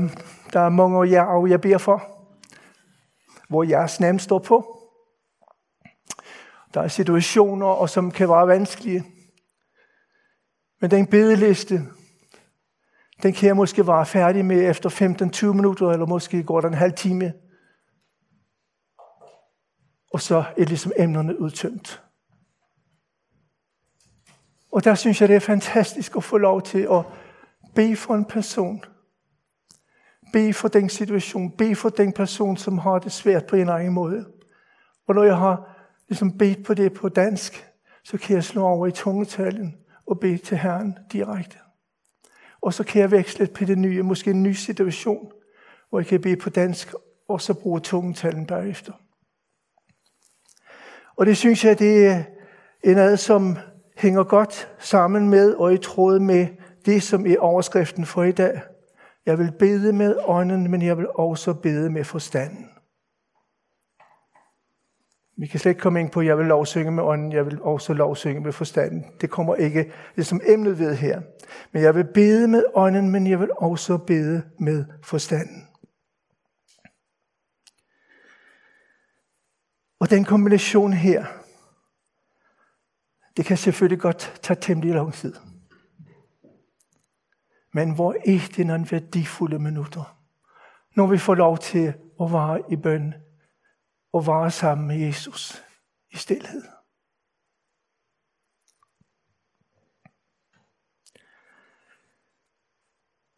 der 0.54 0.60
er 0.60 0.70
mange 0.70 0.98
af 0.98 1.12
jer, 1.12 1.48
jeg 1.48 1.62
beder 1.62 1.78
for, 1.78 2.04
hvor 3.50 3.64
jeres 3.64 4.00
navn 4.00 4.20
står 4.20 4.40
på. 4.40 4.79
Der 6.74 6.82
er 6.82 6.88
situationer, 6.88 7.66
og 7.66 7.90
som 7.90 8.12
kan 8.12 8.30
være 8.30 8.48
vanskelige. 8.48 9.04
Men 10.82 10.92
den 10.92 11.08
bedeliste, 11.08 11.82
den 13.24 13.34
kan 13.34 13.48
jeg 13.48 13.56
måske 13.56 13.88
være 13.88 14.06
færdig 14.06 14.46
med 14.46 14.70
efter 14.70 14.90
15-20 15.50 15.54
minutter, 15.54 15.90
eller 15.90 16.06
måske 16.06 16.44
går 16.44 16.62
der 16.62 16.68
en 16.68 16.74
halv 16.74 16.94
time. 16.94 17.34
Og 20.14 20.22
så 20.22 20.44
er 20.58 20.66
ligesom 20.66 20.92
emnerne 20.98 21.40
udtømt. 21.40 22.04
Og 24.72 24.84
der 24.84 24.96
synes 24.96 25.22
jeg, 25.22 25.30
det 25.30 25.36
er 25.36 25.40
fantastisk 25.40 26.16
at 26.16 26.24
få 26.24 26.38
lov 26.38 26.62
til 26.62 26.88
at 26.92 27.06
bede 27.76 27.96
for 27.96 28.16
en 28.16 28.26
person. 28.26 28.84
Bede 30.34 30.54
for 30.54 30.68
den 30.68 30.90
situation. 30.90 31.52
Bede 31.52 31.76
for 31.76 31.90
den 31.90 32.14
person, 32.14 32.58
som 32.58 32.78
har 32.78 33.00
det 33.00 33.12
svært 33.12 33.46
på 33.46 33.56
en 33.56 33.70
anden 33.70 33.94
måde. 33.94 34.26
Og 35.08 35.16
når 35.16 35.24
jeg 35.24 35.38
har 35.38 35.69
ligesom 36.10 36.38
bedt 36.38 36.66
på 36.66 36.74
det 36.74 36.94
på 36.94 37.10
dansk, 37.10 37.70
så 38.04 38.18
kan 38.18 38.36
jeg 38.36 38.44
slå 38.44 38.64
over 38.64 38.88
i 38.88 38.92
tungetalen 38.92 39.76
og 40.08 40.20
bede 40.20 40.38
til 40.38 40.58
Herren 40.58 40.98
direkte. 41.12 41.58
Og 42.62 42.74
så 42.74 42.84
kan 42.84 43.02
jeg 43.02 43.12
veksle 43.12 43.48
på 43.48 43.66
det 43.66 43.78
nye, 43.78 44.04
måske 44.04 44.32
en 44.32 44.44
ny 44.44 44.52
situation, 44.52 45.32
hvor 45.90 46.00
jeg 46.00 46.08
kan 46.08 46.22
bede 46.22 46.36
på 46.36 46.50
dansk, 46.50 46.94
og 47.28 47.42
så 47.42 47.54
bruge 47.54 47.80
tungetalen 47.80 48.46
bagefter. 48.46 48.94
Og 51.16 51.26
det 51.26 51.38
synes 51.38 51.66
jeg, 51.66 51.80
det 51.80 52.08
er 52.08 52.24
en 52.84 52.98
ad, 52.98 53.18
som 53.18 53.58
hænger 53.98 54.24
godt 54.24 54.70
sammen 54.80 55.30
med 55.30 55.54
og 55.54 55.74
i 55.74 55.78
tråd 55.78 56.20
med 56.20 56.48
det, 56.86 57.04
som 57.04 57.26
er 57.26 57.40
overskriften 57.40 58.06
for 58.06 58.24
i 58.24 58.32
dag. 58.32 58.62
Jeg 59.26 59.40
vil 59.40 59.52
bede 59.60 59.94
med 59.94 60.16
ånden, 60.26 60.72
men 60.72 60.82
jeg 60.82 60.98
vil 60.98 61.08
også 61.16 61.54
bede 61.54 61.90
med 61.90 62.04
forstanden. 62.04 62.70
Vi 65.40 65.48
kan 65.48 65.60
slet 65.60 65.70
ikke 65.70 65.82
komme 65.82 66.00
ind 66.00 66.12
på, 66.12 66.20
at 66.20 66.26
jeg 66.26 66.38
vil 66.38 66.46
lovsynge 66.46 66.92
med 66.92 67.04
ånden, 67.04 67.32
jeg 67.32 67.46
vil 67.46 67.62
også 67.62 67.94
lovsynge 67.94 68.42
med 68.42 68.52
forstanden. 68.52 69.06
Det 69.22 69.30
kommer 69.30 69.56
ikke 69.56 69.92
som 70.22 70.42
emnet 70.46 70.80
ved 70.80 70.96
her. 70.96 71.22
Men 71.72 71.84
jeg 71.84 71.96
vil 71.96 72.08
bede 72.14 72.48
med 72.48 72.64
ånden, 72.74 73.10
men 73.10 73.28
jeg 73.28 73.40
vil 73.40 73.50
også 73.58 73.98
bede 73.98 74.44
med 74.58 74.86
forstanden. 75.04 75.68
Og 80.00 80.10
den 80.10 80.26
kombination 80.26 80.94
her, 80.94 81.26
det 83.38 83.46
kan 83.46 83.58
selvfølgelig 83.58 84.00
godt 84.00 84.40
tage 84.42 84.60
temmelig 84.62 84.94
lang 84.94 85.14
tid. 85.14 85.36
Men 87.74 87.96
hvor 87.96 88.14
er 88.14 88.52
det 88.58 88.68
nogle 88.68 88.88
værdifulde 88.92 89.60
minutter, 89.60 90.18
når 90.96 91.08
vi 91.08 91.18
får 91.18 91.36
lov 91.36 91.58
til 91.58 91.94
at 92.22 92.32
være 92.32 92.62
i 92.72 92.76
bøn 92.76 93.14
og 94.14 94.28
være 94.28 94.52
sammen 94.52 94.88
med 94.88 94.98
Jesus 94.98 95.64
i 96.12 96.18
stillhed. 96.18 96.64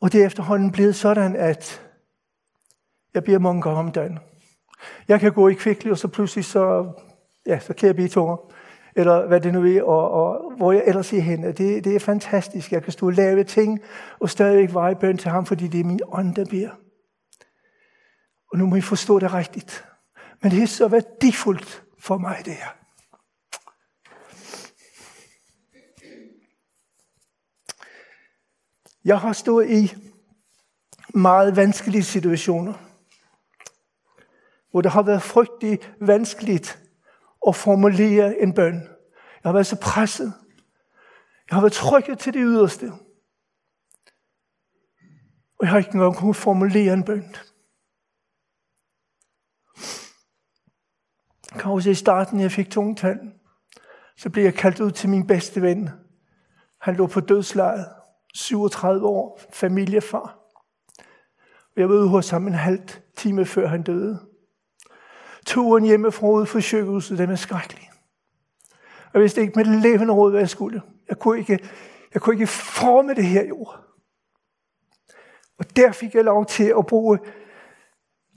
Og 0.02 0.12
det 0.12 0.22
er 0.22 0.26
efterhånden 0.26 0.72
blevet 0.72 0.96
sådan, 0.96 1.36
at 1.36 1.88
jeg 3.14 3.24
bliver 3.24 3.40
mange 3.40 3.62
gange 3.62 3.80
om 3.80 3.92
dagen. 3.92 4.20
Jeg 5.08 5.20
kan 5.20 5.34
gå 5.34 5.48
i 5.48 5.54
kvickly, 5.54 5.92
og 5.92 5.98
så 5.98 6.08
pludselig 6.08 6.46
så, 6.46 6.94
ja, 7.46 7.60
så 7.60 7.74
kan 7.74 7.88
jeg 7.88 7.96
blive 7.96 8.08
tunger. 8.08 8.54
Eller 8.96 9.28
hvad 9.28 9.42
det 9.42 9.54
nu 9.54 9.66
er, 9.66 9.84
og, 9.84 10.12
og 10.12 10.56
hvor 10.58 10.72
jeg 10.72 10.84
ellers 10.88 11.14
er 11.14 11.20
henne. 11.20 11.48
Det, 11.48 11.84
det 11.84 11.96
er 11.96 12.00
fantastisk. 12.00 12.72
Jeg 12.72 12.84
kan 12.84 12.92
stå 12.92 13.06
og 13.06 13.14
lave 13.14 13.44
ting, 13.44 13.80
og 14.20 14.30
stadigvæk 14.30 14.74
veje 14.74 14.96
bøn 14.96 15.18
til 15.18 15.32
ham, 15.32 15.46
fordi 15.46 15.68
det 15.68 15.80
er 15.80 15.84
min 15.84 16.00
ånd, 16.08 16.36
der 16.36 16.46
beder. 16.46 16.72
Og 18.52 18.58
nu 18.58 18.66
må 18.66 18.76
I 18.76 18.82
forstå 18.82 19.20
det 19.20 19.34
rigtigt. 19.34 19.86
Men 20.42 20.52
det 20.52 20.64
er 20.64 20.68
så 20.68 20.88
værdifuldt 20.88 21.84
for 22.00 22.18
mig, 22.18 22.42
det 22.46 22.54
her. 22.54 22.70
Jeg 29.06 29.20
har 29.20 29.34
stået 29.34 29.70
i 29.70 29.96
meget 31.14 31.56
vanskelige 31.56 32.04
situationer, 32.04 32.74
hvor 34.72 34.82
det 34.82 34.92
har 34.92 35.02
været 35.02 35.22
frygtelig 35.22 35.80
vanskeligt 36.00 36.80
at 37.48 37.56
formulere 37.56 38.42
en 38.42 38.54
bøn. 38.54 38.82
Jeg 39.44 39.50
har 39.50 39.54
været 39.54 39.68
så 39.68 39.80
presset. 39.82 40.34
Jeg 41.50 41.56
har 41.56 41.62
været 41.62 41.74
trykket 41.74 42.20
til 42.20 42.34
det 42.34 42.42
yderste. 42.44 42.92
Og 45.60 45.66
jeg 45.66 45.70
har 45.70 45.78
ikke 45.78 45.92
engang 45.94 46.16
kunnet 46.16 46.36
formulere 46.36 46.94
en 46.94 47.04
bøn. 47.04 47.36
Kan 51.60 51.72
huske 51.72 51.92
i 51.92 51.96
starten, 51.96 52.40
jeg 52.40 52.52
fik 52.52 52.70
tungetal, 52.70 53.20
så 54.18 54.30
blev 54.30 54.44
jeg 54.44 54.54
kaldt 54.54 54.80
ud 54.80 54.92
til 54.92 55.10
min 55.10 55.28
bedste 55.28 55.62
ven. 55.62 55.90
Han 56.82 56.96
lå 56.96 57.08
på 57.08 57.20
dødslejet, 57.20 57.86
37 58.34 59.08
år, 59.08 59.40
familiefar. 59.54 60.40
Jeg 61.76 61.90
var 61.90 61.96
ude 61.96 62.08
hos 62.08 62.30
ham 62.30 62.48
en 62.48 62.54
halv 62.54 62.80
time 63.18 63.46
før 63.46 63.68
han 63.68 63.84
døde. 63.84 64.20
Turen 65.46 65.84
hjemmefra 65.84 66.28
ud 66.28 66.46
for 66.46 66.60
sygehuset, 66.60 67.18
den 67.18 67.30
er 67.30 67.36
skrækkelig. 67.36 67.90
Jeg 69.14 69.22
vidste 69.22 69.42
ikke 69.42 69.54
med 69.56 69.82
levende 69.82 70.14
råd, 70.14 70.32
hvad 70.32 70.40
jeg 70.40 70.50
skulle. 70.50 70.82
Jeg 71.10 71.20
kunne 71.20 71.40
ikke, 71.40 71.60
jeg 72.14 72.22
kunne 72.22 72.36
ikke 72.36 72.48
forme 72.48 73.14
det 73.14 73.26
her 73.26 73.46
jord. 73.46 73.80
Og 75.58 75.76
der 75.76 75.92
fik 75.92 76.16
jeg 76.16 76.24
lov 76.24 76.46
til 76.46 76.74
at 76.78 76.86
bruge 76.86 77.20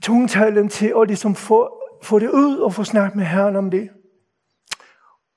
tungtalen 0.03 0.69
til 0.69 0.93
at 1.01 1.07
ligesom 1.07 1.35
få, 1.35 1.84
få 2.05 2.19
det 2.19 2.29
ud 2.29 2.57
og 2.57 2.73
få 2.73 2.83
snakket 2.83 3.15
med 3.15 3.25
Herren 3.25 3.55
om 3.55 3.71
det. 3.71 3.89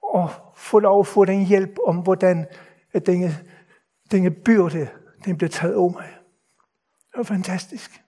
Og 0.02 0.30
få 0.56 0.78
lov 0.78 1.00
at 1.00 1.06
få 1.06 1.24
den 1.24 1.46
hjælp 1.46 1.78
om, 1.86 1.96
hvordan 1.96 2.46
at 2.92 3.06
denne, 3.06 3.30
denne 4.10 4.30
byrde, 4.30 4.88
den 5.24 5.38
blev 5.38 5.50
taget 5.50 5.76
over 5.76 5.92
mig. 5.92 6.18
Det 7.10 7.16
var 7.16 7.22
fantastisk. 7.22 8.02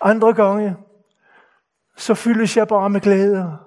Andre 0.00 0.34
gange, 0.34 0.76
så 1.96 2.14
fyldes 2.14 2.56
jeg 2.56 2.68
bare 2.68 2.90
med 2.90 3.00
glæde. 3.00 3.58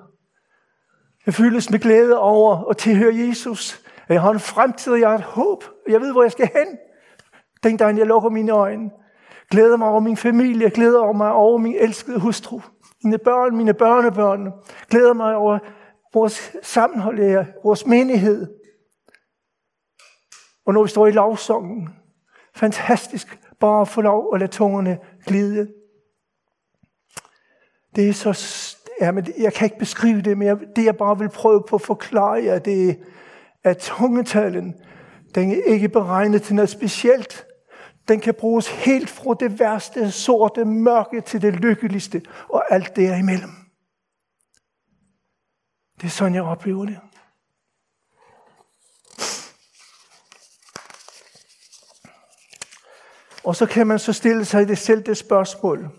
Jeg 1.25 1.33
fyldes 1.33 1.69
med 1.69 1.79
glæde 1.79 2.19
over 2.19 2.69
at 2.69 2.77
tilhøre 2.77 3.15
Jesus. 3.15 3.85
Jeg 4.09 4.21
har 4.21 4.31
en 4.31 4.39
fremtid, 4.39 4.93
jeg 4.93 5.09
har 5.09 5.17
et 5.17 5.23
håb. 5.23 5.63
Jeg 5.87 6.01
ved, 6.01 6.11
hvor 6.11 6.21
jeg 6.21 6.31
skal 6.31 6.49
hen. 6.55 6.77
Den 7.63 7.77
dag, 7.77 7.97
jeg 7.97 8.07
lukker 8.07 8.29
mine 8.29 8.51
øjne. 8.51 8.91
Glæder 9.51 9.77
mig 9.77 9.87
over 9.87 9.99
min 9.99 10.17
familie. 10.17 10.69
Glæder 10.69 11.11
mig 11.11 11.31
over 11.31 11.57
min 11.57 11.75
elskede 11.75 12.19
hustru. 12.19 12.61
Mine 13.03 13.17
børn, 13.17 13.57
mine 13.57 13.73
børnebørn. 13.73 14.51
Glæder 14.89 15.13
mig 15.13 15.35
over 15.35 15.59
vores 16.13 16.55
sammenhold, 16.63 17.45
vores 17.63 17.85
menighed. 17.85 18.47
Og 20.65 20.73
når 20.73 20.83
vi 20.83 20.89
står 20.89 21.07
i 21.07 21.11
lovsongen, 21.11 21.89
fantastisk 22.55 23.39
bare 23.59 23.81
at 23.81 23.87
få 23.87 24.01
lov 24.01 24.33
at 24.33 24.39
lade 24.39 24.51
tungerne 24.51 24.99
glide. 25.25 25.67
Det 27.95 28.09
er 28.09 28.13
så, 28.13 28.75
ja, 29.01 29.11
men 29.11 29.27
jeg 29.37 29.53
kan 29.53 29.65
ikke 29.65 29.79
beskrive 29.79 30.21
det, 30.21 30.37
men 30.37 30.47
jeg, 30.47 30.57
det 30.75 30.85
jeg 30.85 30.97
bare 30.97 31.17
vil 31.17 31.29
prøve 31.29 31.63
på 31.69 31.75
at 31.75 31.81
forklare 31.81 32.43
jer, 32.43 32.59
det 32.59 32.89
er, 32.89 32.93
at 33.63 33.77
tungetalen, 33.77 34.75
den 35.35 35.51
er 35.51 35.63
ikke 35.65 35.89
beregnet 35.89 36.41
til 36.41 36.55
noget 36.55 36.69
specielt. 36.69 37.45
Den 38.07 38.19
kan 38.19 38.33
bruges 38.33 38.67
helt 38.67 39.09
fra 39.09 39.35
det 39.39 39.59
værste, 39.59 40.11
sorte, 40.11 40.65
mørke 40.65 41.21
til 41.21 41.41
det 41.41 41.53
lykkeligste, 41.53 42.21
og 42.49 42.73
alt 42.73 42.95
derimellem. 42.95 43.51
Det 46.01 46.03
er 46.03 46.11
sådan, 46.11 46.35
jeg 46.35 46.43
oplever 46.43 46.85
det. 46.85 46.99
Og 53.43 53.55
så 53.55 53.65
kan 53.65 53.87
man 53.87 53.99
så 53.99 54.13
stille 54.13 54.45
sig 54.45 54.67
det 54.67 54.77
selv 54.77 55.03
det 55.03 55.17
spørgsmål. 55.17 55.89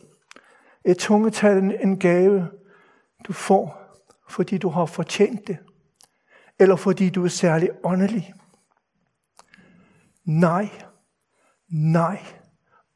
Er 0.84 0.94
tungetalen 0.94 1.72
en 1.80 1.98
gave, 1.98 2.48
du 3.26 3.32
får, 3.32 3.80
fordi 4.28 4.58
du 4.58 4.68
har 4.68 4.86
fortjent 4.86 5.46
det? 5.46 5.58
Eller 6.58 6.76
fordi 6.76 7.10
du 7.10 7.25
er 7.25 7.28
særlig 7.28 7.70
åndelig? 7.84 8.34
Nej, 10.25 10.68
nej 11.68 12.18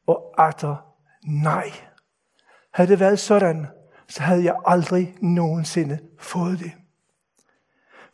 og 0.06 0.34
atter 0.38 0.76
nej. 1.24 1.72
Havde 2.72 2.90
det 2.90 3.00
været 3.00 3.18
sådan, 3.18 3.66
så 4.08 4.22
havde 4.22 4.44
jeg 4.44 4.56
aldrig 4.66 5.14
nogensinde 5.20 5.98
fået 6.18 6.58
det. 6.58 6.72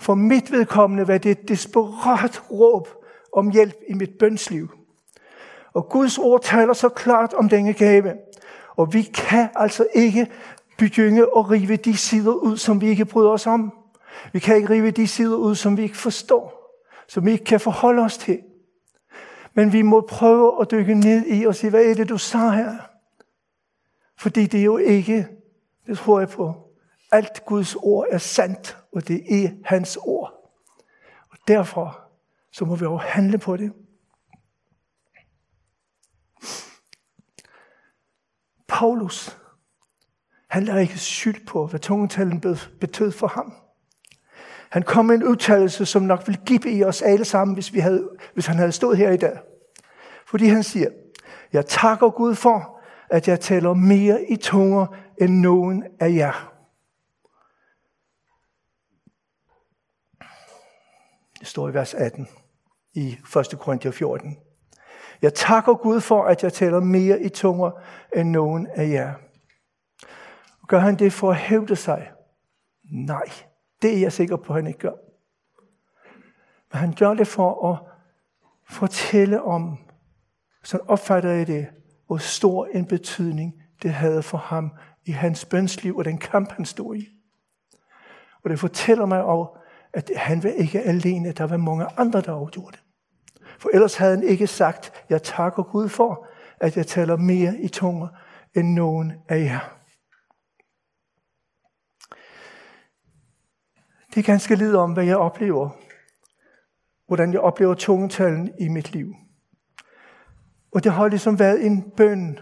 For 0.01 0.15
mit 0.15 0.53
vedkommende 0.53 1.09
var 1.09 1.19
det 1.19 1.31
et 1.31 1.49
desperat 1.49 2.51
råb 2.51 2.89
om 3.33 3.51
hjælp 3.51 3.77
i 3.89 3.95
mit 3.95 4.11
bønsliv. 4.19 4.71
Og 5.73 5.89
Guds 5.89 6.19
ord 6.19 6.43
taler 6.43 6.73
så 6.73 6.89
klart 6.89 7.35
om 7.35 7.49
denne 7.49 7.73
gave. 7.73 8.15
Og 8.77 8.93
vi 8.93 9.03
kan 9.03 9.49
altså 9.55 9.87
ikke 9.95 10.27
begynde 10.79 11.23
at 11.37 11.51
rive 11.51 11.77
de 11.77 11.97
sider 11.97 12.33
ud, 12.33 12.57
som 12.57 12.81
vi 12.81 12.87
ikke 12.87 13.05
bryder 13.05 13.31
os 13.31 13.47
om. 13.47 13.73
Vi 14.33 14.39
kan 14.39 14.57
ikke 14.57 14.71
rive 14.71 14.91
de 14.91 15.07
sider 15.07 15.37
ud, 15.37 15.55
som 15.55 15.77
vi 15.77 15.83
ikke 15.83 15.97
forstår, 15.97 16.73
som 17.09 17.27
vi 17.27 17.33
ikke 17.33 17.45
kan 17.45 17.61
forholde 17.61 18.03
os 18.03 18.19
til. 18.19 18.41
Men 19.57 19.73
vi 19.73 19.83
må 19.83 20.01
prøve 20.01 20.61
at 20.61 20.71
dykke 20.71 20.95
ned 20.95 21.27
i 21.27 21.45
og 21.45 21.55
sige, 21.55 21.71
hvad 21.71 21.85
er 21.85 21.95
det, 21.95 22.09
du 22.09 22.19
sagde 22.19 22.53
her? 22.53 22.77
Fordi 24.19 24.47
det 24.47 24.61
er 24.61 24.65
jo 24.65 24.77
ikke, 24.77 25.29
det 25.87 25.99
tror 25.99 26.19
jeg 26.21 26.29
på, 26.29 26.71
alt 27.13 27.45
Guds 27.47 27.75
ord 27.75 28.07
er 28.11 28.19
sandt, 28.19 28.79
og 28.93 29.09
det 29.09 29.45
er 29.45 29.51
hans 29.65 29.99
ord. 30.03 30.53
Og 31.31 31.39
derfor 31.49 32.01
så 32.53 32.65
må 32.65 32.77
vi 32.77 32.85
jo 32.85 32.97
handle 32.97 33.39
på 33.39 33.57
det. 33.57 33.73
Paulus, 38.69 39.39
han 40.49 40.65
lader 40.65 40.79
ikke 40.79 40.99
skyld 40.99 41.47
på, 41.47 41.67
hvad 41.67 41.81
tungetalen 41.81 42.43
betød 42.81 43.13
for 43.13 43.27
ham. 43.27 43.53
Han 44.71 44.83
kom 44.83 45.05
med 45.05 45.15
en 45.15 45.25
udtalelse, 45.25 45.87
som 45.87 46.03
nok 46.03 46.27
ville 46.27 46.41
give 46.47 46.71
i 46.71 46.85
os 46.85 47.03
alle 47.03 47.25
sammen, 47.25 47.55
hvis, 47.55 47.73
vi 47.73 47.79
havde, 47.79 48.09
hvis 48.35 48.47
han 48.47 48.57
havde 48.57 48.73
stået 48.73 48.97
her 48.97 49.11
i 49.11 49.17
dag. 49.17 49.39
Fordi 50.27 50.47
han 50.47 50.63
siger, 50.63 50.91
jeg 51.53 51.67
takker 51.67 52.11
Gud 52.11 52.35
for, 52.35 52.81
at 53.11 53.29
jeg 53.29 53.41
taler 53.41 53.75
mere 53.75 54.23
i 54.25 54.37
tunger 54.37 54.87
end 55.21 55.35
nogen 55.41 55.85
af 56.01 56.11
jer. 56.11 56.53
Det 61.41 61.47
står 61.47 61.69
i 61.69 61.75
vers 61.75 61.95
18 61.95 62.29
i 62.95 63.19
1. 63.53 63.59
Korinther 63.59 63.91
14. 63.91 64.39
Jeg 65.23 65.35
takker 65.35 65.75
Gud 65.75 66.01
for, 66.01 66.25
at 66.25 66.43
jeg 66.43 66.53
taler 66.53 66.81
mere 66.81 67.23
i 67.23 67.29
tunger 67.29 67.71
end 68.17 68.31
nogen 68.31 68.67
af 68.67 68.89
jer. 68.89 69.15
Gør 70.67 70.79
han 70.79 70.99
det 70.99 71.13
for 71.13 71.31
at 71.31 71.37
hævde 71.37 71.77
sig? 71.77 72.13
Nej, 72.85 73.29
det 73.83 73.97
er 73.97 74.01
jeg 74.01 74.13
sikker 74.13 74.37
på, 74.37 74.53
at 74.53 74.59
han 74.59 74.67
ikke 74.67 74.79
gør. 74.79 74.95
Men 76.73 76.79
han 76.81 76.95
gør 76.99 77.15
det 77.15 77.27
for 77.27 77.73
at 77.73 77.79
fortælle 78.69 79.43
om, 79.43 79.86
så 80.67 80.79
opfatter 80.89 81.31
jeg 81.31 81.47
det, 81.47 81.67
hvor 82.07 82.17
stor 82.17 82.67
en 82.67 82.87
betydning 82.87 83.55
det 83.83 83.91
havde 83.91 84.23
for 84.23 84.39
ham 84.39 84.73
i 85.05 85.11
hans 85.11 85.45
bønsliv 85.45 85.97
og 85.97 86.05
den 86.05 86.19
kamp, 86.19 86.53
han 86.53 86.65
stod 86.65 86.97
i. 86.97 87.09
Og 88.45 88.51
det 88.51 88.59
fortæller 88.59 89.07
mig 89.07 89.25
også, 89.25 89.59
at 89.93 90.11
han 90.17 90.43
var 90.43 90.51
ikke 90.51 90.81
alene, 90.81 91.33
der 91.33 91.45
var 91.45 91.57
mange 91.57 91.87
andre, 91.97 92.21
der 92.21 92.33
også 92.33 92.71
det. 92.71 92.83
For 93.59 93.71
ellers 93.75 93.97
havde 93.97 94.17
han 94.17 94.25
ikke 94.25 94.47
sagt, 94.47 95.05
jeg 95.09 95.23
takker 95.23 95.63
Gud 95.63 95.89
for, 95.89 96.27
at 96.61 96.77
jeg 96.77 96.87
taler 96.87 97.17
mere 97.17 97.59
i 97.59 97.69
tunger 97.69 98.09
end 98.55 98.69
nogen 98.69 99.13
af 99.29 99.39
jer. 99.39 99.79
Det 104.15 104.19
er 104.21 104.27
ganske 104.27 104.55
lidt 104.55 104.75
om, 104.75 104.93
hvad 104.93 105.05
jeg 105.05 105.17
oplever. 105.17 105.71
Hvordan 107.07 107.33
jeg 107.33 107.41
oplever 107.41 107.75
tungetalen 107.75 108.53
i 108.61 108.69
mit 108.69 108.93
liv. 108.93 109.15
Og 110.77 110.85
det 110.85 110.93
har 110.93 111.09
ligesom 111.09 111.39
været 111.39 111.67
en 111.67 111.91
bøn 111.91 112.39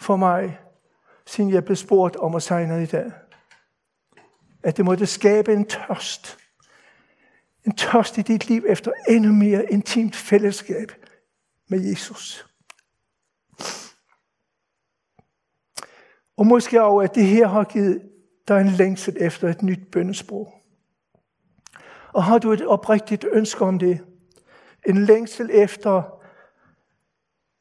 for 0.00 0.16
mig, 0.16 0.58
siden 1.26 1.50
jeg 1.50 1.64
blev 1.64 1.76
spurgt 1.76 2.16
om 2.16 2.34
at 2.34 2.42
sejne 2.42 2.82
i 2.82 2.86
dag. 2.86 3.12
At 4.62 4.76
det 4.76 4.84
måtte 4.84 5.06
skabe 5.06 5.52
en 5.52 5.66
tørst 5.66 6.38
en 7.66 7.76
tørst 7.76 8.18
i 8.18 8.22
dit 8.22 8.48
liv 8.48 8.64
efter 8.68 8.92
endnu 9.08 9.32
mere 9.32 9.72
intimt 9.72 10.16
fællesskab 10.16 10.92
med 11.68 11.80
Jesus. 11.80 12.46
Og 16.36 16.46
måske 16.46 16.82
også, 16.82 17.10
at 17.10 17.14
det 17.14 17.26
her 17.26 17.48
har 17.48 17.64
givet 17.64 18.02
dig 18.48 18.60
en 18.60 18.68
længsel 18.68 19.16
efter 19.20 19.48
et 19.48 19.62
nyt 19.62 19.90
bøndesprog. 19.92 20.54
Og 22.12 22.24
har 22.24 22.38
du 22.38 22.52
et 22.52 22.66
oprigtigt 22.66 23.24
ønske 23.32 23.64
om 23.64 23.78
det, 23.78 24.00
en 24.86 25.04
længsel 25.04 25.50
efter, 25.52 26.15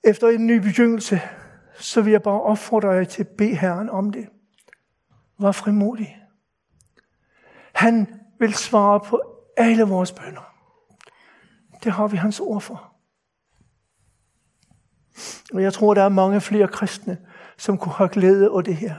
efter 0.05 0.27
en 0.27 0.47
ny 0.47 0.57
begyndelse, 0.57 1.21
så 1.79 2.01
vil 2.01 2.11
jeg 2.11 2.23
bare 2.23 2.41
opfordre 2.41 2.89
jer 2.89 3.03
til 3.03 3.21
at 3.21 3.27
bede 3.27 3.55
Herren 3.55 3.89
om 3.89 4.11
det. 4.11 4.29
Var 5.39 5.51
frimodig. 5.51 6.21
Han 7.73 8.21
vil 8.39 8.53
svare 8.53 8.99
på 8.99 9.21
alle 9.57 9.83
vores 9.83 10.11
bønder. 10.11 10.53
Det 11.83 11.91
har 11.91 12.07
vi 12.07 12.17
hans 12.17 12.39
ord 12.39 12.61
for. 12.61 12.91
Og 15.53 15.61
jeg 15.61 15.73
tror, 15.73 15.93
der 15.93 16.03
er 16.03 16.09
mange 16.09 16.41
flere 16.41 16.67
kristne, 16.67 17.17
som 17.57 17.77
kunne 17.77 17.93
have 17.93 18.09
glæde 18.09 18.51
af 18.55 18.63
det 18.63 18.75
her. 18.75 18.95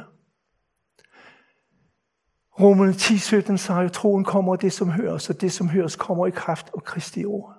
Romerne 2.61 2.93
10, 2.93 3.19
17 3.19 3.59
siger 3.59 3.81
jo, 3.81 3.89
troen 3.89 4.25
kommer 4.25 4.53
af 4.53 4.59
det, 4.59 4.73
som 4.73 4.91
høres, 4.91 5.31
og 5.31 5.41
det, 5.41 5.53
som 5.53 5.69
høres, 5.69 5.97
kommer 5.97 6.27
i 6.27 6.31
kraft 6.31 6.71
og 6.73 6.85
Kristi 6.85 7.25
ord. 7.25 7.57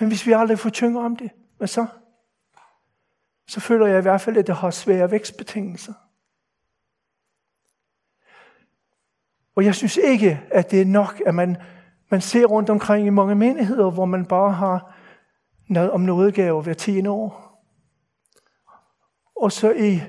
Men 0.00 0.08
hvis 0.08 0.26
vi 0.26 0.32
aldrig 0.32 0.58
fortynger 0.58 1.00
om 1.00 1.16
det, 1.16 1.30
hvad 1.58 1.68
så? 1.68 1.86
Så 3.46 3.60
føler 3.60 3.86
jeg 3.86 3.98
i 3.98 4.02
hvert 4.02 4.20
fald, 4.20 4.36
at 4.36 4.46
det 4.46 4.56
har 4.56 4.70
svære 4.70 5.10
vækstbetingelser. 5.10 5.92
Og 9.54 9.64
jeg 9.64 9.74
synes 9.74 9.96
ikke, 9.96 10.40
at 10.50 10.70
det 10.70 10.80
er 10.80 10.84
nok, 10.84 11.22
at 11.26 11.34
man, 11.34 11.56
man 12.10 12.20
ser 12.20 12.46
rundt 12.46 12.70
omkring 12.70 13.06
i 13.06 13.10
mange 13.10 13.34
menigheder, 13.34 13.90
hvor 13.90 14.04
man 14.04 14.26
bare 14.26 14.52
har 14.52 14.94
noget 15.68 15.90
om 15.90 16.00
nådegave 16.00 16.62
hver 16.62 16.74
10 16.74 17.06
år. 17.06 17.44
Og 19.36 19.52
så 19.52 19.72
i 19.72 20.00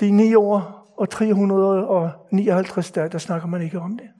de 0.00 0.10
9 0.10 0.34
år 0.34 0.84
og 0.98 1.10
359 1.10 2.90
dage, 2.90 3.08
der 3.08 3.18
snakker 3.18 3.48
man 3.48 3.62
ikke 3.62 3.80
om 3.80 3.98
det. 3.98 4.10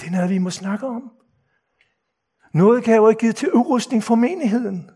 Det 0.00 0.06
er 0.06 0.10
noget, 0.10 0.30
vi 0.30 0.38
må 0.38 0.50
snakke 0.50 0.86
om. 0.86 1.12
Noget 2.52 2.84
kan 2.84 2.96
jo 2.96 3.08
ikke 3.08 3.20
givet 3.20 3.36
til 3.36 3.52
udrustning 3.52 4.02
for 4.02 4.14
menigheden. 4.14 4.90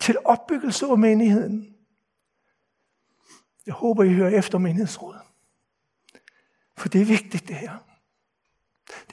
Til 0.00 0.16
opbyggelse 0.24 0.86
af 0.86 0.98
menigheden. 0.98 1.76
Jeg 3.66 3.74
håber, 3.74 4.02
I 4.02 4.14
hører 4.14 4.38
efter 4.38 4.58
menighedsrådet. 4.58 5.20
For 6.76 6.88
det 6.88 7.00
er 7.00 7.04
vigtigt, 7.04 7.48
det 7.48 7.56
her. 7.56 7.78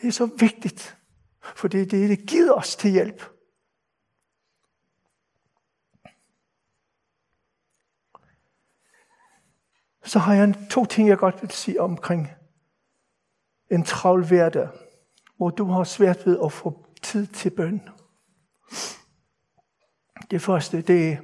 Det 0.01 0.07
er 0.07 0.11
så 0.11 0.25
vigtigt. 0.25 0.97
For 1.55 1.67
det 1.67 1.81
er 1.81 1.85
det, 1.85 2.09
det 2.09 2.27
giver 2.27 2.53
os 2.53 2.75
til 2.75 2.91
hjælp. 2.91 3.23
Så 10.03 10.19
har 10.19 10.33
jeg 10.33 10.67
to 10.69 10.85
ting, 10.85 11.09
jeg 11.09 11.17
godt 11.17 11.41
vil 11.41 11.51
sige 11.51 11.81
omkring 11.81 12.29
en 13.71 13.83
travl 13.83 14.27
hverdag, 14.27 14.69
hvor 15.37 15.49
du 15.49 15.65
har 15.65 15.83
svært 15.83 16.25
ved 16.25 16.39
at 16.45 16.51
få 16.51 16.85
tid 17.01 17.27
til 17.27 17.49
bøn. 17.49 17.89
Det 20.31 20.41
første, 20.41 20.81
det 20.81 21.11
er, 21.11 21.17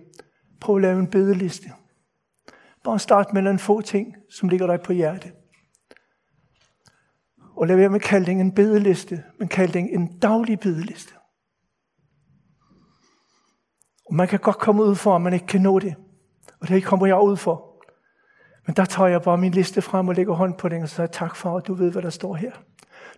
prøv 0.62 0.76
at 0.76 0.82
lave 0.82 1.00
en 1.00 1.08
bedeliste. 1.08 1.72
Bare 2.84 3.00
start 3.00 3.34
med 3.34 3.42
en 3.42 3.60
få 3.60 3.82
ting, 3.82 4.16
som 4.30 4.50
ligger 4.50 4.68
dig 4.68 4.82
på 4.82 4.94
hjertet. 4.94 5.32
Og 7.56 7.68
lad 7.68 7.76
være 7.76 7.90
med 7.90 8.00
at 8.00 8.02
kalde 8.02 8.26
det 8.26 8.32
en 8.32 8.52
bedeliste, 8.52 9.24
men 9.40 9.48
kald 9.48 9.74
det 9.74 9.94
en 9.94 10.20
daglig 10.20 10.60
bedeliste. 10.60 11.14
Og 14.06 14.16
man 14.16 14.28
kan 14.28 14.40
godt 14.40 14.58
komme 14.58 14.84
ud 14.84 14.96
for, 14.96 15.16
at 15.16 15.22
man 15.22 15.34
ikke 15.34 15.48
kan 15.48 15.62
nå 15.62 15.80
det. 15.80 15.96
Og 16.60 16.68
det 16.68 16.84
kommer 16.84 17.06
jeg 17.06 17.20
ud 17.20 17.38
for. 17.38 17.70
Men 18.66 18.76
der 18.76 18.86
tager 18.86 19.08
jeg 19.08 19.22
bare 19.22 19.38
min 19.38 19.52
liste 19.52 19.82
frem 19.82 20.08
og 20.08 20.16
lægger 20.16 20.34
hånd 20.34 20.58
på 20.58 20.70
den 20.70 20.84
og 20.84 20.90
siger, 20.90 21.08
tak 21.08 21.36
for, 21.36 21.58
at 21.58 21.68
du 21.68 21.74
ved, 21.74 21.92
hvad 21.92 22.02
der 22.02 22.10
står 22.10 22.36
her. 22.36 22.52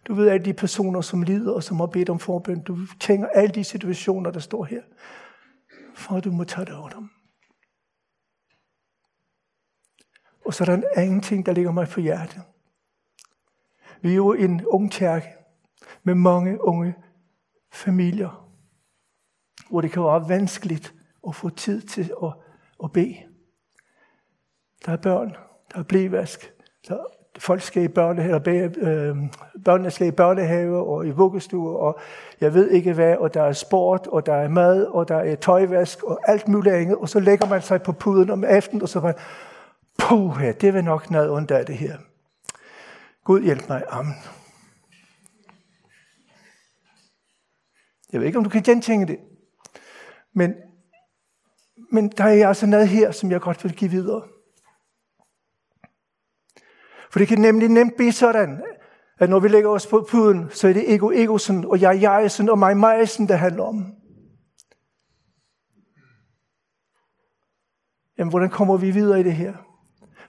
Du 0.08 0.13
ved 0.13 0.30
alle 0.30 0.46
de 0.46 0.54
personer, 0.54 1.02
som 1.02 1.22
lider 1.22 1.54
og 1.54 1.63
som 1.63 1.80
har 1.80 1.86
bedt 1.86 2.10
om 2.10 2.20
forbøn. 2.20 2.63
Du 2.63 2.78
tænker 3.00 3.28
alle 3.28 3.52
de 3.56 3.63
situationer, 3.63 4.32
der 4.32 4.39
står 4.39 4.63
her. 4.63 4.82
For 6.02 6.18
at 6.18 6.24
du 6.24 6.32
må 6.32 6.44
tage 6.44 6.66
dig 6.66 6.76
over 6.76 6.90
dem. 6.90 7.10
Og 10.46 10.54
så 10.54 10.64
er 10.64 10.66
der 10.66 10.74
en 10.74 10.84
anden 10.96 11.22
ting, 11.22 11.46
der 11.46 11.54
ligger 11.54 11.72
mig 11.72 11.88
på 11.88 12.00
hjertet. 12.00 12.42
Vi 14.02 14.12
er 14.12 14.16
jo 14.16 14.34
en 14.34 14.66
ung 14.66 14.92
kirke 14.92 15.28
med 16.04 16.16
mange 16.16 16.64
unge 16.64 16.96
familier, 17.72 18.52
hvor 19.70 19.82
det 19.82 19.92
kan 19.92 20.04
være 20.04 20.30
vanskeligt 20.30 20.94
at 21.28 21.36
få 21.36 21.50
tid 21.50 21.82
til 21.82 22.14
at, 22.24 22.34
at 22.84 22.92
bede. 22.92 23.18
Der 24.86 24.92
er 24.92 24.98
børn, 24.98 25.36
der 25.72 25.80
er 25.80 25.84
blævask, 25.84 26.54
der 26.88 27.06
folk 27.38 27.62
skal 27.62 27.84
i 27.84 27.88
børnehave, 27.88 28.41
øh, 28.78 29.15
børnene 29.65 29.91
skal 29.91 30.08
i 30.08 30.12
børnehave 30.12 30.86
og 30.86 31.08
i 31.08 31.10
vuggestue, 31.10 31.78
og 31.78 32.00
jeg 32.41 32.54
ved 32.54 32.70
ikke 32.70 32.94
hvad, 32.94 33.15
og 33.15 33.34
der 33.34 33.44
er 33.44 33.54
sport, 33.54 34.08
og 34.08 34.26
der 34.26 34.34
er 34.34 34.48
mad, 34.48 34.86
og 34.86 35.08
der 35.08 35.15
er 35.15 35.36
tøjvask, 35.36 36.04
og 36.04 36.20
alt 36.28 36.48
muligt 36.48 36.76
andet, 36.76 36.96
og 36.96 37.10
så 37.10 37.20
lægger 37.20 37.48
man 37.48 37.62
sig 37.62 37.82
på 37.82 37.91
puden 37.91 38.30
om 38.30 38.44
aftenen, 38.44 38.82
og 38.82 38.89
så 38.89 39.00
man, 39.00 39.13
puh, 39.98 40.44
det 40.62 40.74
vil 40.74 40.84
nok 40.84 41.12
noget 41.12 41.32
ondt 41.32 41.52
af 41.52 41.65
det 41.65 41.78
her. 41.78 41.98
Gud 43.24 43.41
hjælp 43.41 43.70
mig, 43.70 43.84
amen. 43.89 44.15
Jeg 48.12 48.20
ved 48.20 48.28
ikke, 48.28 48.38
om 48.38 48.44
du 48.44 48.50
kan 48.50 48.63
gentænke 48.63 49.06
det. 49.06 49.20
Men, 50.34 50.54
men 51.91 52.10
der 52.10 52.24
er 52.24 52.48
altså 52.48 52.65
noget 52.65 52.88
her, 52.88 53.12
som 53.12 53.32
jeg 53.32 53.41
godt 53.41 53.63
vil 53.63 53.76
give 53.76 53.91
videre. 53.91 54.22
For 57.12 57.19
det 57.19 57.28
kan 57.28 57.38
nemlig 57.38 57.69
nemt 57.69 57.95
blive 57.95 58.12
sådan, 58.12 58.63
at 59.19 59.30
når 59.30 59.39
vi 59.39 59.47
lægger 59.47 59.69
os 59.69 59.88
på 59.88 60.08
puden, 60.10 60.50
så 60.50 60.67
er 60.67 60.74
det 60.74 60.93
ego 60.93 61.12
egosen 61.12 61.65
og 61.65 61.82
jeg 61.82 62.02
jegsen 62.02 62.50
og 62.50 62.60
mig 62.60 62.78
mejsen, 62.78 63.28
det 63.28 63.39
handler 63.39 63.63
om. 63.63 63.95
Jamen, 68.17 68.30
hvordan 68.30 68.50
kommer 68.50 68.78
vi 68.78 68.91
videre 68.91 69.19
i 69.19 69.24
det 69.24 69.34
her? 69.34 69.54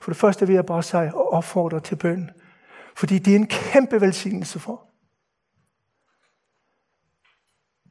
For 0.00 0.10
det 0.10 0.16
første 0.16 0.46
vil 0.46 0.54
jeg 0.54 0.66
bare 0.66 0.82
sige 0.82 1.14
og 1.14 1.32
opfordre 1.32 1.80
til 1.80 1.96
bøn. 1.96 2.30
Fordi 2.96 3.18
det 3.18 3.32
er 3.32 3.36
en 3.36 3.46
kæmpe 3.46 4.00
velsignelse 4.00 4.58
for. 4.58 4.88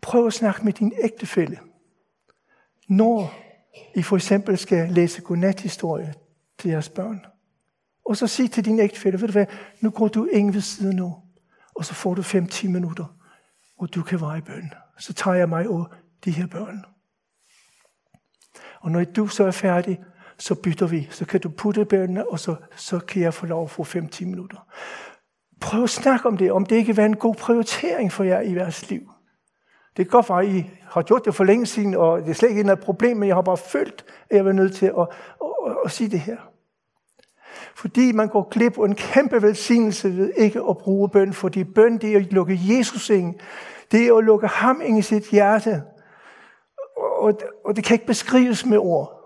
Prøv 0.01 0.27
at 0.27 0.33
snakke 0.33 0.65
med 0.65 0.73
din 0.73 0.93
ægtefælle. 1.03 1.59
Når 2.89 3.33
I 3.95 4.03
for 4.03 4.15
eksempel 4.15 4.57
skal 4.57 4.89
læse 4.89 5.21
godnathistorie 5.21 6.13
til 6.57 6.71
jeres 6.71 6.89
børn. 6.89 7.25
Og 8.11 8.17
så 8.17 8.27
sig 8.27 8.51
til 8.51 8.65
din 8.65 8.79
ægtefælle, 8.79 9.21
ved 9.21 9.27
du 9.27 9.31
hvad, 9.31 9.45
nu 9.79 9.89
går 9.89 10.07
du 10.07 10.25
ingen 10.25 10.53
ved 10.53 10.61
siden 10.61 10.95
nu. 10.95 11.15
Og 11.75 11.85
så 11.85 11.93
får 11.93 12.13
du 12.13 12.21
5-10 12.21 12.67
minutter, 12.67 13.05
hvor 13.77 13.87
du 13.87 14.01
kan 14.03 14.21
være 14.21 14.37
i 14.37 14.41
bøn. 14.41 14.73
Så 14.99 15.13
tager 15.13 15.35
jeg 15.35 15.49
mig 15.49 15.67
over 15.67 15.85
de 16.25 16.31
her 16.31 16.47
børn. 16.47 16.85
Og 18.81 18.91
når 18.91 19.03
du 19.03 19.27
så 19.27 19.43
er 19.43 19.51
færdig, 19.51 19.99
så 20.37 20.55
bytter 20.55 20.87
vi. 20.87 21.07
Så 21.11 21.25
kan 21.25 21.39
du 21.39 21.49
putte 21.49 21.85
børnene, 21.85 22.29
og 22.29 22.39
så, 22.39 22.55
så 22.75 22.99
kan 22.99 23.21
jeg 23.21 23.33
få 23.33 23.45
lov 23.45 23.63
at 23.63 23.71
få 23.71 23.83
5-10 23.83 24.25
minutter. 24.25 24.67
Prøv 25.61 25.83
at 25.83 25.89
snakke 25.89 26.27
om 26.27 26.37
det, 26.37 26.51
om 26.51 26.65
det 26.65 26.75
ikke 26.75 26.97
var 26.97 27.05
en 27.05 27.15
god 27.15 27.35
prioritering 27.35 28.11
for 28.11 28.23
jer 28.23 28.39
i 28.39 28.53
jeres 28.53 28.89
liv. 28.89 29.11
Det 29.97 30.05
kan 30.05 30.11
godt 30.11 30.29
være, 30.29 30.43
at 30.43 30.47
I 30.47 30.69
har 30.81 31.01
gjort 31.01 31.25
det 31.25 31.35
for 31.35 31.43
længe 31.43 31.65
siden, 31.65 31.95
og 31.95 32.21
det 32.21 32.29
er 32.29 32.33
slet 32.33 32.49
ikke 32.49 32.63
noget 32.63 32.79
problem, 32.79 33.17
men 33.17 33.27
jeg 33.27 33.35
har 33.35 33.41
bare 33.41 33.57
følt, 33.57 34.05
at 34.29 34.37
jeg 34.37 34.45
var 34.45 34.51
nødt 34.51 34.75
til 34.75 34.85
at, 34.85 34.93
at, 34.99 35.07
at, 35.67 35.75
at 35.85 35.91
sige 35.91 36.09
det 36.09 36.19
her. 36.19 36.50
Fordi 37.75 38.11
man 38.11 38.27
går 38.27 38.49
glip 38.49 38.77
af 38.77 38.85
en 38.85 38.95
kæmpe 38.95 39.41
velsignelse 39.41 40.17
ved 40.17 40.33
ikke 40.37 40.61
at 40.69 40.77
bruge 40.77 41.09
bøn, 41.09 41.33
fordi 41.33 41.63
bøn 41.63 41.97
det 41.97 42.13
er 42.13 42.17
at 42.17 42.33
lukke 42.33 42.59
Jesus 42.61 43.09
ind. 43.09 43.39
Det 43.91 44.07
er 44.07 44.15
at 44.15 44.23
lukke 44.23 44.47
ham 44.47 44.81
ind 44.83 44.97
i 44.97 45.01
sit 45.01 45.29
hjerte. 45.29 45.83
Og, 46.97 47.41
og 47.65 47.75
det 47.75 47.83
kan 47.83 47.95
ikke 47.95 48.05
beskrives 48.05 48.65
med 48.65 48.77
ord. 48.77 49.21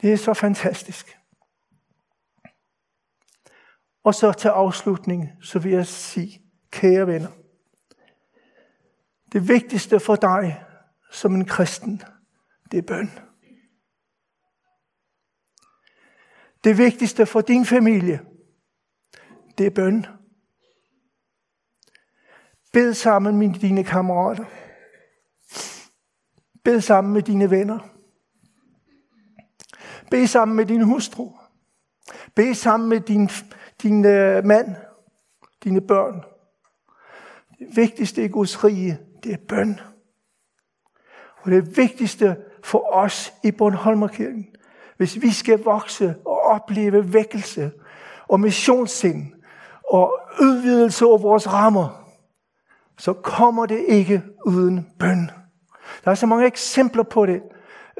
Det 0.00 0.12
er 0.12 0.16
så 0.16 0.34
fantastisk. 0.34 1.18
Og 4.04 4.14
så 4.14 4.32
til 4.32 4.48
afslutning, 4.48 5.30
så 5.42 5.58
vil 5.58 5.72
jeg 5.72 5.86
sige, 5.86 6.42
kære 6.70 7.06
venner, 7.06 7.28
det 9.32 9.48
vigtigste 9.48 10.00
for 10.00 10.14
dig 10.14 10.64
som 11.10 11.34
en 11.34 11.44
kristen, 11.44 12.02
det 12.70 12.78
er 12.78 12.82
bøn. 12.82 13.10
Det 16.64 16.78
vigtigste 16.78 17.26
for 17.26 17.40
din 17.40 17.66
familie, 17.66 18.20
det 19.58 19.66
er 19.66 19.70
bøn. 19.70 20.06
Bed 22.72 22.94
sammen 22.94 23.38
med 23.38 23.60
dine 23.60 23.84
kammerater. 23.84 24.44
Bed 26.64 26.80
sammen 26.80 27.12
med 27.12 27.22
dine 27.22 27.50
venner. 27.50 27.78
Bed 30.10 30.26
sammen 30.26 30.56
med 30.56 30.66
din 30.66 30.82
hustru. 30.82 31.32
Bed 32.34 32.54
sammen 32.54 32.88
med 32.88 33.00
din, 33.00 33.28
din 33.82 33.98
uh, 33.98 34.44
mand, 34.44 34.76
dine 35.64 35.80
børn. 35.80 36.24
Det 37.58 37.76
vigtigste 37.76 38.24
i 38.24 38.28
Guds 38.28 38.64
rige, 38.64 38.98
det 39.22 39.32
er 39.32 39.46
bøn. 39.48 39.80
Og 41.36 41.50
det 41.50 41.76
vigtigste 41.76 42.36
for 42.64 42.92
os 42.92 43.32
i 43.44 43.50
Bornholmerkirken, 43.50 44.56
hvis 44.96 45.22
vi 45.22 45.30
skal 45.30 45.62
vokse 45.62 46.14
opleve 46.54 47.12
vækkelse 47.12 47.70
og 48.28 48.40
missionssind 48.40 49.32
og 49.90 50.18
udvidelse 50.40 51.04
af 51.04 51.22
vores 51.22 51.52
rammer, 51.52 52.02
så 52.98 53.12
kommer 53.12 53.66
det 53.66 53.84
ikke 53.88 54.22
uden 54.46 54.86
bøn. 54.98 55.30
Der 56.04 56.10
er 56.10 56.14
så 56.14 56.26
mange 56.26 56.46
eksempler 56.46 57.02
på 57.02 57.26
det, 57.26 57.42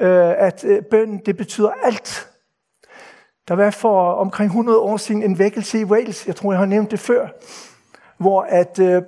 øh, 0.01 0.33
at 0.37 0.63
øh, 0.63 0.81
bøn 0.91 1.17
det 1.25 1.37
betyder 1.37 1.71
alt. 1.83 2.29
Der 3.47 3.53
var 3.53 3.69
for 3.69 4.13
omkring 4.13 4.47
100 4.47 4.79
år 4.79 4.97
siden 4.97 5.23
en 5.23 5.39
vækkelse 5.39 5.79
i 5.79 5.83
Wales, 5.83 6.27
jeg 6.27 6.35
tror 6.35 6.51
jeg 6.51 6.59
har 6.59 6.65
nævnt 6.65 6.91
det 6.91 6.99
før, 6.99 7.27
hvor 8.17 8.41
at, 8.41 8.79
øh, 8.79 9.01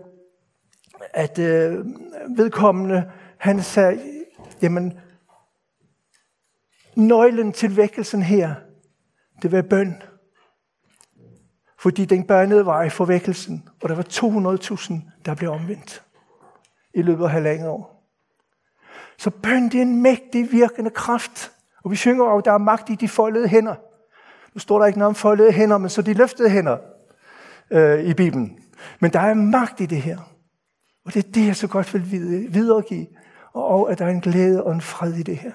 at 1.14 1.40
vedkommende, 2.38 3.12
han 3.38 3.62
sagde, 3.62 4.00
jamen 4.62 5.00
nøglen 6.96 7.52
til 7.52 7.78
vækkelsen 7.78 8.22
her, 8.22 8.56
det 9.42 9.52
var 9.52 9.62
bøn. 9.62 10.02
Fordi 11.80 12.06
den 12.06 12.24
børnede 12.24 12.66
vej 12.66 12.90
for 12.90 13.06
vækkelsen, 13.06 13.70
og 13.82 13.90
der 13.90 13.96
var 13.96 14.04
200.000, 14.04 14.94
der 15.26 15.36
blev 15.36 15.52
omvendt 15.52 16.04
i 16.94 17.02
løbet 17.02 17.24
af 17.24 17.30
halvandet 17.30 17.68
år. 17.68 17.96
Så 19.18 19.30
bøn 19.30 19.64
det 19.64 19.76
er 19.76 19.82
en 19.82 20.02
mægtig 20.02 20.52
virkende 20.52 20.90
kraft. 20.90 21.52
Og 21.84 21.92
vi 21.92 21.96
synger 21.96 22.26
jo, 22.26 22.38
at 22.38 22.46
der 22.46 22.52
er 22.52 22.58
magt 22.58 22.90
i 22.90 22.96
de 22.96 23.08
foldede 23.08 23.48
hænder. 23.48 23.76
Nu 24.54 24.60
står 24.60 24.80
der 24.80 24.86
ikke 24.86 25.00
noget 25.00 25.10
om 25.10 25.16
foldede 25.16 25.52
hænder, 25.52 25.78
men 25.78 25.90
så 25.90 26.02
de 26.02 26.14
løftede 26.14 26.50
hænder 26.50 26.78
øh, 27.72 28.04
i 28.04 28.14
Bibelen. 28.14 28.60
Men 29.00 29.14
der 29.14 29.20
er 29.20 29.34
magt 29.34 29.82
i 29.82 29.86
det 29.86 30.02
her. 30.02 30.18
Og 31.06 31.14
det 31.14 31.26
er 31.26 31.32
det, 31.32 31.48
jeg 31.48 31.56
så 31.56 31.68
godt 31.68 31.94
vil 31.94 32.12
videregive. 32.54 33.08
Og, 33.54 33.68
og 33.68 33.92
at 33.92 34.00
der 34.00 34.06
er 34.06 34.10
en 34.10 34.22
glæde 34.22 34.64
og 34.64 34.74
en 34.74 34.82
fred 34.82 35.14
i 35.14 35.24
det 35.24 35.38
her. 35.38 35.52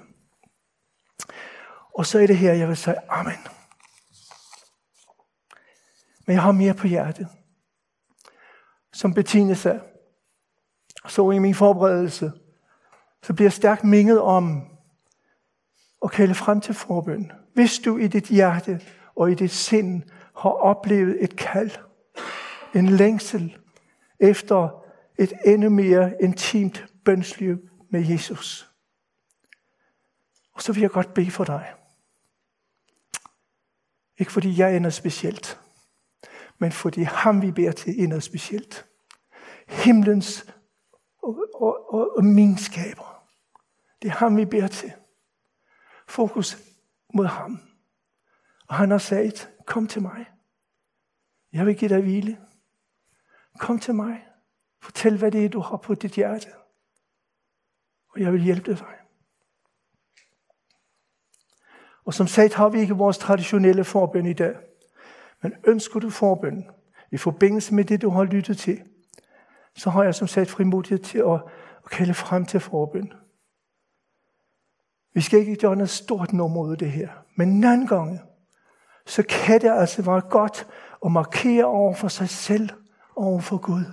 Og 1.95 2.07
så 2.07 2.19
er 2.19 2.27
det 2.27 2.37
her, 2.37 2.53
jeg 2.53 2.69
vil 2.69 2.77
sige, 2.77 2.97
Amen. 3.09 3.39
Men 6.31 6.35
jeg 6.35 6.43
har 6.43 6.53
mere 6.53 6.75
på 6.75 6.87
hjertet. 6.87 7.29
Som 8.93 9.15
Bettine 9.15 9.55
sagde, 9.55 9.81
Så 11.09 11.31
i 11.31 11.39
min 11.39 11.55
forberedelse, 11.55 12.33
så 13.23 13.33
bliver 13.33 13.47
jeg 13.47 13.53
stærkt 13.53 13.85
minget 13.85 14.21
om 14.21 14.63
at 16.05 16.11
kalde 16.11 16.35
frem 16.35 16.61
til 16.61 16.75
forbøn. 16.75 17.33
Hvis 17.55 17.79
du 17.79 17.99
i 17.99 18.07
dit 18.07 18.25
hjerte 18.25 18.81
og 19.17 19.31
i 19.31 19.35
dit 19.35 19.51
sind 19.51 20.03
har 20.37 20.51
oplevet 20.51 21.25
et 21.25 21.37
kald, 21.37 21.71
en 22.75 22.89
længsel 22.89 23.59
efter 24.21 24.85
et 25.19 25.33
endnu 25.47 25.71
mere 25.71 26.13
intimt 26.23 26.87
bønsliv 27.05 27.59
med 27.91 28.07
Jesus. 28.07 28.71
Og 30.53 30.63
så 30.63 30.73
vil 30.73 30.81
jeg 30.81 30.91
godt 30.91 31.15
bede 31.15 31.31
for 31.31 31.45
dig. 31.45 31.75
Ikke 34.19 34.33
fordi 34.33 34.59
jeg 34.59 34.77
er 34.77 34.91
specielt, 34.91 35.61
men 36.61 36.73
fordi 36.73 37.03
ham 37.03 37.43
vi 37.43 37.51
beder 37.51 37.73
til 37.73 38.05
er 38.05 38.09
noget 38.09 38.23
specielt. 38.23 38.87
Himlens 39.69 40.55
og, 41.23 41.47
og, 41.55 41.95
og, 41.95 42.17
og 42.17 42.25
min 42.25 42.59
skaber. 42.59 43.27
Det 44.03 44.09
er 44.09 44.13
ham 44.13 44.37
vi 44.37 44.45
beder 44.45 44.69
til. 44.69 44.93
Fokus 46.09 46.57
mod 47.15 47.27
ham. 47.27 47.61
Og 48.69 48.75
han 48.75 48.91
har 48.91 48.99
sagt, 48.99 49.51
kom 49.67 49.87
til 49.87 50.03
mig. 50.03 50.27
Jeg 51.53 51.67
vil 51.67 51.77
give 51.77 51.89
dig 51.89 52.01
hvile. 52.01 52.39
Kom 53.59 53.79
til 53.79 53.95
mig. 53.95 54.27
Fortæl, 54.83 55.19
hvad 55.19 55.31
det 55.31 55.45
er, 55.45 55.49
du 55.49 55.61
har 55.61 55.77
på 55.77 55.95
dit 55.95 56.13
hjerte. 56.13 56.49
Og 58.09 58.21
jeg 58.21 58.33
vil 58.33 58.43
hjælpe 58.43 58.75
dig. 58.75 58.97
Og 62.05 62.15
som 62.15 62.27
sagt 62.27 62.55
har 62.55 62.69
vi 62.69 62.81
ikke 62.81 62.95
vores 62.95 63.19
traditionelle 63.19 63.85
forbøn 63.85 64.27
i 64.27 64.33
dag. 64.33 64.70
Men 65.43 65.55
ønsker 65.67 66.01
du 66.01 66.11
forbøn 66.11 66.71
i 67.13 67.17
forbindelse 67.17 67.75
med 67.75 67.85
det, 67.85 68.03
du 68.03 68.11
har 68.11 68.25
lyttet 68.25 68.59
til, 68.59 68.83
så 69.77 69.91
har 69.91 70.05
jeg 70.05 70.15
som 70.15 70.29
sagt 70.29 70.51
frimodighed 70.51 70.99
til 70.99 71.19
at, 71.19 71.43
at 71.85 71.91
kalde 71.91 72.15
frem 72.15 72.47
til 72.47 72.61
forbøn. 72.61 73.13
Vi 75.15 75.21
skal 75.21 75.39
ikke 75.39 75.57
gøre 75.57 75.77
noget 75.77 75.91
stort 75.91 76.33
nummer 76.33 76.61
ud 76.61 76.73
af 76.73 76.79
det 76.79 76.91
her. 76.91 77.09
Men 77.37 77.49
en 77.49 77.65
anden 77.65 78.21
så 79.07 79.23
kan 79.29 79.61
det 79.61 79.71
altså 79.71 80.03
være 80.03 80.21
godt 80.21 80.67
at 81.05 81.13
markere 81.13 81.65
over 81.65 81.95
for 81.95 82.09
sig 82.09 82.29
selv 82.29 82.71
og 83.17 83.25
over 83.25 83.41
for 83.41 83.57
Gud. 83.57 83.85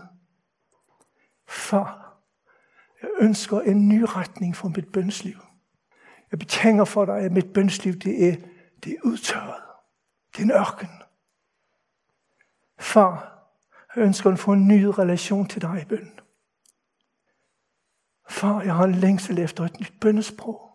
Far, 1.48 2.18
jeg 3.02 3.10
ønsker 3.20 3.60
en 3.60 3.90
ny 3.90 4.06
retning 4.08 4.56
for 4.56 4.68
mit 4.68 4.92
bønsliv. 4.92 5.38
Jeg 6.32 6.40
betænger 6.40 6.86
for 6.86 7.06
dig, 7.06 7.18
at 7.18 7.32
mit 7.32 7.54
bønsliv 7.54 7.94
det 7.94 8.30
er, 8.30 8.36
det 8.84 8.92
er 8.92 8.98
udtørret. 9.04 9.64
Det 10.32 10.40
er 10.40 10.44
en 10.44 10.52
ørken. 10.52 10.90
Far, 12.80 13.44
jeg 13.96 14.04
ønsker 14.04 14.32
at 14.32 14.40
få 14.40 14.54
en 14.54 14.68
ny 14.68 14.84
relation 14.84 15.48
til 15.48 15.62
dig 15.62 15.82
i 15.82 15.86
bøn. 15.86 16.20
Far, 18.30 18.62
jeg 18.62 18.76
har 18.76 18.84
en 18.84 18.96
længsel 18.96 19.40
efter 19.40 19.64
et 19.64 19.80
nyt 19.80 19.94
bønnesprog. 20.02 20.67